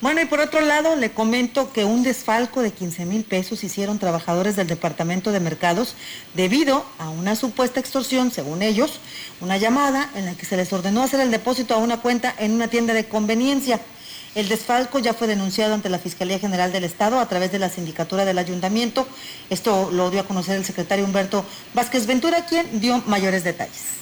[0.00, 3.98] Bueno, y por otro lado, le comento que un desfalco de 15 mil pesos hicieron
[3.98, 5.94] trabajadores del Departamento de Mercados
[6.32, 8.98] debido a una supuesta extorsión, según ellos,
[9.42, 12.52] una llamada en la que se les ordenó hacer el depósito a una cuenta en
[12.52, 13.78] una tienda de conveniencia.
[14.34, 17.68] El desfalco ya fue denunciado ante la Fiscalía General del Estado a través de la
[17.68, 19.06] sindicatura del ayuntamiento.
[19.50, 21.44] Esto lo dio a conocer el secretario Humberto
[21.74, 24.00] Vázquez Ventura, quien dio mayores detalles.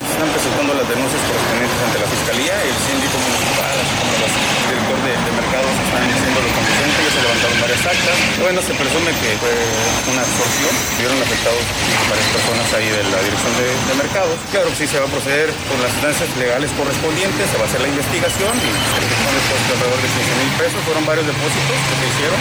[0.00, 3.76] Están presentando las denuncias correspondientes ante la Fiscalía, el síndico municipal,
[4.22, 4.51] mercados
[5.92, 8.16] están haciendo lo competente, ya se levantaron varias actas.
[8.40, 9.52] Bueno, se presume que fue
[10.08, 11.64] una extorsión, vieron afectados
[12.08, 14.36] varias personas ahí de la dirección de, mercados.
[14.50, 17.68] Claro que sí se va a proceder con las instancias legales correspondientes, se va a
[17.68, 21.94] hacer la investigación y son depósitos alrededor de 15 mil pesos, fueron varios depósitos que
[22.00, 22.40] se hicieron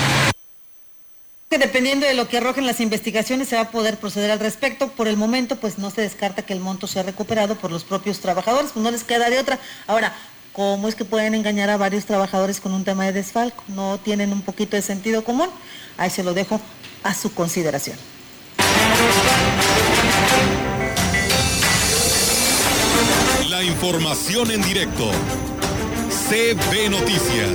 [1.51, 4.87] dependiendo de lo que arrojen las investigaciones se va a poder proceder al respecto.
[4.87, 8.19] Por el momento, pues no se descarta que el monto sea recuperado por los propios
[8.19, 9.59] trabajadores, pues no les queda de otra.
[9.85, 10.15] Ahora,
[10.53, 13.63] ¿Cómo es que pueden engañar a varios trabajadores con un tema de desfalco?
[13.69, 15.47] ¿No tienen un poquito de sentido común?
[15.97, 16.59] Ahí se lo dejo
[17.03, 17.97] a su consideración.
[23.49, 25.09] La información en directo.
[26.29, 27.51] CB Noticias.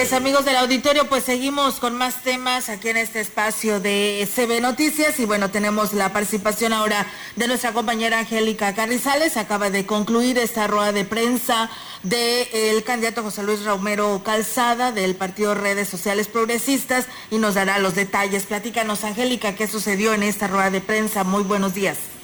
[0.00, 4.60] Es, amigos del auditorio, pues seguimos con más temas aquí en este espacio de CB
[4.60, 9.36] Noticias y bueno, tenemos la participación ahora de nuestra compañera Angélica Carrizales.
[9.36, 11.70] Acaba de concluir esta rueda de prensa
[12.02, 17.94] del candidato José Luis Romero Calzada del Partido Redes Sociales Progresistas y nos dará los
[17.94, 18.44] detalles.
[18.44, 21.24] Platícanos, Angélica, qué sucedió en esta rueda de prensa.
[21.24, 22.15] Muy buenos días.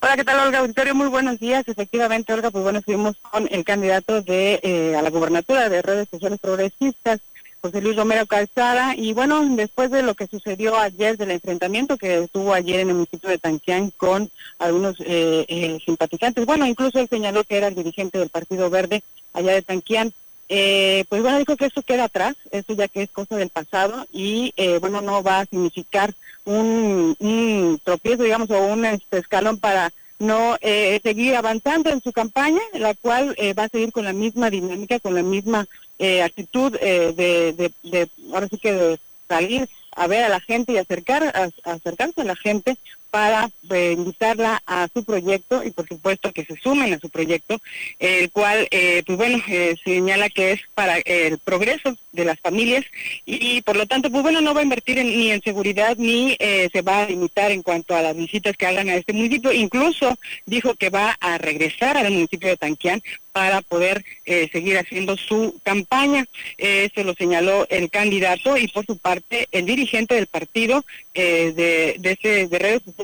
[0.00, 0.94] Hola, ¿qué tal, Olga Auditorio?
[0.94, 1.66] Muy buenos días.
[1.66, 6.08] Efectivamente, Olga, pues bueno, estuvimos con el candidato de eh, a la gubernatura de redes
[6.08, 7.18] sociales progresistas,
[7.60, 12.28] José Luis Romero Calzada, y bueno, después de lo que sucedió ayer, del enfrentamiento que
[12.30, 14.30] tuvo ayer en el municipio de Tanquián con
[14.60, 19.02] algunos eh, eh, simpatizantes, bueno, incluso él señaló que era el dirigente del Partido Verde
[19.32, 20.12] allá de Tanquián,
[20.48, 24.06] eh, pues bueno, dijo que eso queda atrás, eso ya que es cosa del pasado
[24.12, 26.14] y eh, bueno, no va a significar
[26.48, 32.12] un, un tropiezo, digamos, o un este, escalón para no eh, seguir avanzando en su
[32.12, 35.66] campaña, la cual eh, va a seguir con la misma dinámica, con la misma
[35.98, 40.40] eh, actitud eh, de, de, de, ahora sí que de salir a ver a la
[40.40, 42.76] gente y acercar a, acercarse a la gente
[43.18, 43.50] para
[43.90, 47.60] invitarla a su proyecto y por supuesto que se sumen a su proyecto,
[47.98, 52.84] el cual, eh, pues bueno, eh, señala que es para el progreso de las familias
[53.26, 56.68] y, por lo tanto, pues bueno, no va a invertir ni en seguridad ni eh,
[56.72, 59.52] se va a limitar en cuanto a las visitas que hagan a este municipio.
[59.52, 60.16] Incluso
[60.46, 63.02] dijo que va a regresar al municipio de Tanquián
[63.32, 64.04] para poder
[64.50, 66.26] seguir haciendo su campaña.
[66.56, 71.94] Eh, eso lo señaló el candidato y por su parte el dirigente del partido de,
[71.98, 72.46] de, ese,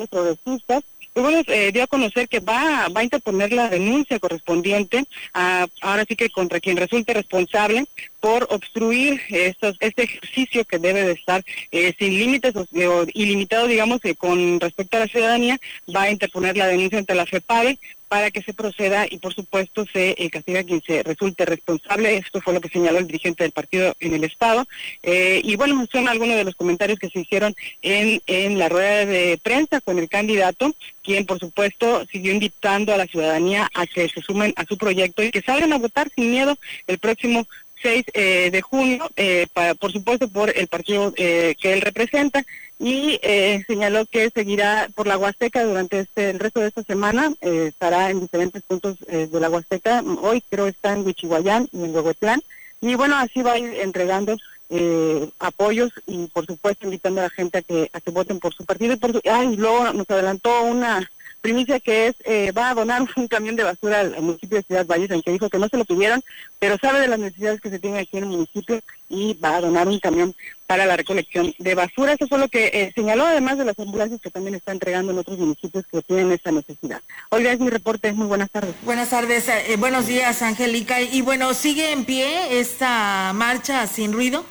[0.08, 0.84] sociales progresistas,
[1.14, 5.68] pues bueno, eh, dio a conocer que va, va a interponer la denuncia correspondiente, a,
[5.80, 7.84] ahora sí que contra quien resulte responsable
[8.18, 12.66] por obstruir estos, este ejercicio que debe de estar eh, sin límites o,
[13.14, 15.56] ilimitado, digamos, eh, con respecto a la ciudadanía,
[15.94, 17.78] va a interponer la denuncia ante la FEPADE
[18.14, 22.18] para que se proceda y por supuesto se eh, castiga a quien se resulte responsable.
[22.18, 24.68] Esto fue lo que señaló el dirigente del partido en el Estado.
[25.02, 29.04] Eh, y bueno, son algunos de los comentarios que se hicieron en, en la rueda
[29.04, 34.08] de prensa con el candidato, quien por supuesto siguió invitando a la ciudadanía a que
[34.08, 36.56] se sumen a su proyecto y que salgan a votar sin miedo
[36.86, 37.48] el próximo
[37.84, 42.42] 6 eh, de junio, eh, para, por supuesto por el partido eh, que él representa
[42.78, 47.30] y eh, señaló que seguirá por la Huasteca durante este, el resto de esta semana,
[47.42, 51.84] eh, estará en diferentes puntos eh, de la Huasteca, hoy creo está en Huichihuayán y
[51.84, 52.42] en Huehuetlán,
[52.80, 54.34] y bueno, así va a ir entregando
[54.70, 58.54] eh, apoyos y por supuesto invitando a la gente a que, a que voten por
[58.54, 58.94] su partido.
[58.94, 61.10] Y, por su, ah, y luego nos adelantó una
[61.44, 64.86] primicia que es, eh, va a donar un camión de basura al, municipio de Ciudad
[64.86, 66.22] Valles, aunque dijo que no se lo pidieron,
[66.58, 68.80] pero sabe de las necesidades que se tienen aquí en el municipio
[69.10, 70.34] y va a donar un camión
[70.66, 72.14] para la recolección de basura.
[72.14, 75.18] Eso fue lo que eh, señaló, además de las ambulancias que también está entregando en
[75.18, 77.02] otros municipios que tienen esa necesidad.
[77.28, 78.10] Olga, es mi reporte.
[78.14, 78.74] Muy buenas tardes.
[78.82, 81.02] Buenas tardes, eh, buenos días, Angélica.
[81.02, 84.46] Y bueno, ¿sigue en pie esta marcha sin ruido?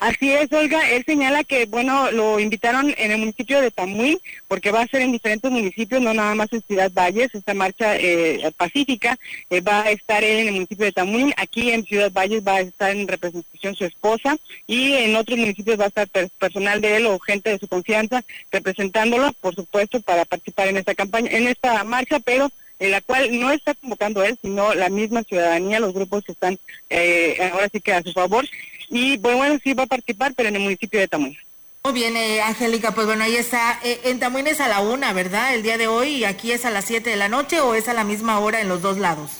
[0.00, 0.90] Así es, Olga.
[0.90, 4.18] Él señala que, bueno, lo invitaron en el municipio de Tamuín,
[4.48, 7.34] porque va a ser en diferentes municipios, no nada más en Ciudad Valles.
[7.34, 9.18] Esta marcha eh, pacífica
[9.50, 11.32] eh, va a estar él en el municipio de Tamuín.
[11.36, 14.36] Aquí en Ciudad Valles va a estar en representación su esposa
[14.66, 18.24] y en otros municipios va a estar personal de él o gente de su confianza
[18.50, 23.38] representándolo, por supuesto, para participar en esta campaña, en esta marcha, pero en la cual
[23.38, 26.58] no está convocando él, sino la misma ciudadanía, los grupos que están
[26.90, 28.46] eh, ahora sí que a su favor.
[28.88, 31.36] Y bueno, sí va a participar, pero en el municipio de Tamuín.
[31.84, 33.78] Muy bien, eh, Angélica, pues bueno, ahí está.
[33.84, 35.54] Eh, en Tamuín es a la una, ¿verdad?
[35.54, 37.88] El día de hoy, y aquí es a las siete de la noche o es
[37.88, 39.30] a la misma hora en los dos lados.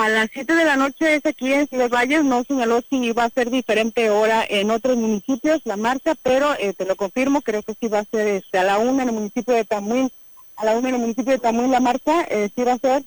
[0.00, 3.24] A las 7 de la noche es aquí en Ciudad Valles, no señaló si va
[3.24, 7.62] a ser diferente hora en otros municipios la marcha, pero eh, te lo confirmo, creo
[7.62, 10.10] que sí va a ser este, a la una en el municipio de Tamuín,
[10.56, 13.02] a la una en el municipio de Tamuín la marcha, eh, sí va a ser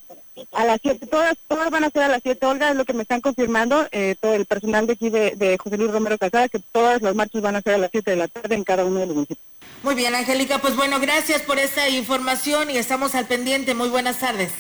[0.51, 2.93] a las 7, todas, todas van a ser a las 7, Olga, es lo que
[2.93, 6.59] me están confirmando eh, todo el personal de aquí de, José Luis Romero Casada, que
[6.59, 8.99] todas las marchas van a ser a las 7 de la tarde en cada uno
[8.99, 9.45] de los municipios.
[9.84, 13.73] Muy bien, Angélica, pues bueno, gracias por esta información y estamos al pendiente.
[13.73, 14.51] Muy buenas tardes.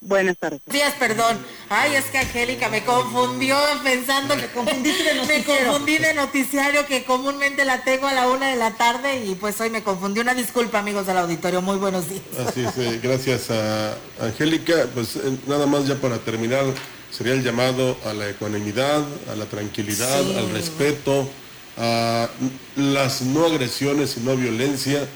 [0.00, 0.60] Buenas tardes.
[0.66, 1.38] Días, perdón.
[1.68, 5.44] Ay, es que Angélica me confundió pensando que confundiste de noticiario.
[5.48, 9.34] me confundí de noticiario que comúnmente la tengo a la una de la tarde y
[9.34, 10.20] pues hoy me confundí.
[10.20, 11.62] Una disculpa, amigos del auditorio.
[11.62, 12.22] Muy buenos días.
[12.46, 14.86] Así es, eh, gracias a Angélica.
[14.94, 16.64] Pues eh, nada más ya para terminar,
[17.10, 21.28] sería el llamado a la ecuanimidad, a la tranquilidad, al respeto,
[21.76, 22.28] a
[22.76, 25.08] las no agresiones y no violencia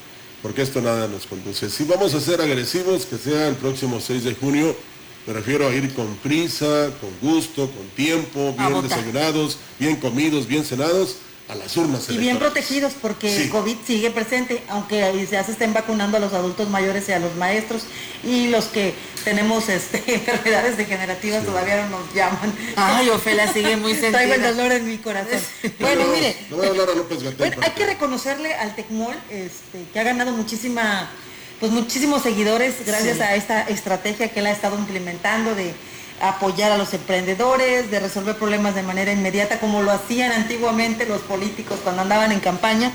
[0.43, 1.71] porque esto nada nos conduce.
[1.71, 4.77] Si vamos a ser agresivos, que sea el próximo 6 de junio,
[5.27, 10.65] me refiero a ir con prisa, con gusto, con tiempo, bien desayunados, bien comidos, bien
[10.65, 11.17] cenados,
[11.53, 12.09] a las urnas.
[12.11, 16.33] Y bien protegidos porque el COVID sigue presente, aunque ya se estén vacunando a los
[16.33, 17.85] adultos mayores y a los maestros
[18.25, 18.95] y los que
[19.25, 22.53] tenemos este, enfermedades degenerativas todavía no nos llaman.
[22.77, 24.11] Ay, Ofela sigue muy sentida.
[24.27, 25.39] Traigo el dolor en mi corazón.
[25.81, 26.37] bueno, mire.
[26.51, 31.11] voy a hablar a López hay que reconocerle al Tecmol este, que ha ganado muchísima,
[31.61, 35.75] pues muchísimos seguidores gracias a esta estrategia que él ha estado implementando de
[36.23, 41.21] apoyar a los emprendedores, de resolver problemas de manera inmediata, como lo hacían antiguamente los
[41.23, 42.93] políticos cuando andaban en campaña.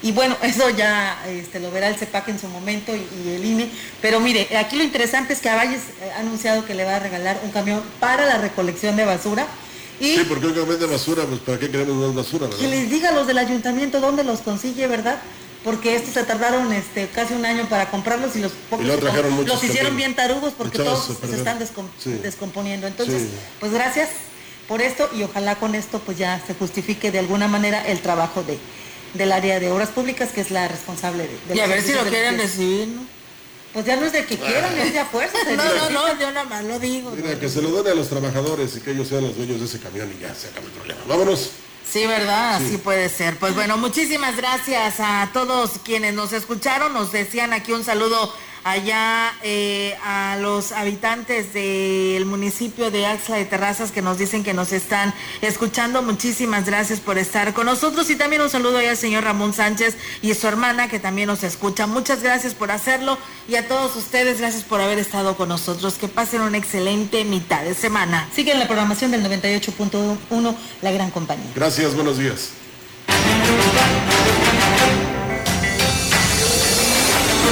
[0.00, 3.68] Y bueno, eso ya este, lo verá el CEPAC en su momento y, el INE.
[4.00, 5.80] Pero mire, aquí lo interesante es que Avalles
[6.14, 9.46] ha anunciado que le va a regalar un camión para la recolección de basura.
[10.00, 12.46] Y sí, porque un camión de basura, pues ¿para qué queremos más basura?
[12.46, 12.60] ¿verdad?
[12.60, 15.18] Que les diga a los del ayuntamiento dónde los consigue, ¿verdad?
[15.64, 19.96] Porque estos se tardaron este casi un año para comprarlos y los pocos los hicieron
[19.96, 22.86] bien tarudos porque todos se están descomponiendo.
[22.86, 23.24] Entonces,
[23.60, 24.10] pues gracias
[24.66, 28.42] por esto y ojalá con esto pues ya se justifique de alguna manera el trabajo
[28.42, 28.58] de
[29.14, 32.02] del área de obras públicas que es la responsable de, y a ver si lo
[32.02, 33.00] quieren recibir, ¿no?
[33.72, 35.36] Pues ya no es de que quieran, es de a fuerza.
[35.56, 37.10] no, no, no, yo nada más lo digo.
[37.10, 39.66] Mira, que se lo den a los trabajadores y que ellos sean los dueños de
[39.66, 41.00] ese camión y ya se acaba el problema.
[41.06, 41.50] Vámonos.
[41.90, 42.56] Sí, ¿verdad?
[42.56, 43.38] Así puede ser.
[43.38, 46.92] Pues bueno, muchísimas gracias a todos quienes nos escucharon.
[46.92, 48.32] Nos decían aquí un saludo
[48.70, 54.54] allá eh, a los habitantes del municipio de Axla de Terrazas que nos dicen que
[54.54, 56.02] nos están escuchando.
[56.02, 60.34] Muchísimas gracias por estar con nosotros y también un saludo al señor Ramón Sánchez y
[60.34, 61.86] su hermana que también nos escucha.
[61.86, 65.94] Muchas gracias por hacerlo y a todos ustedes gracias por haber estado con nosotros.
[65.94, 68.28] Que pasen una excelente mitad de semana.
[68.34, 71.50] Sigue la programación del 98.1 La Gran Compañía.
[71.54, 72.50] Gracias, buenos días.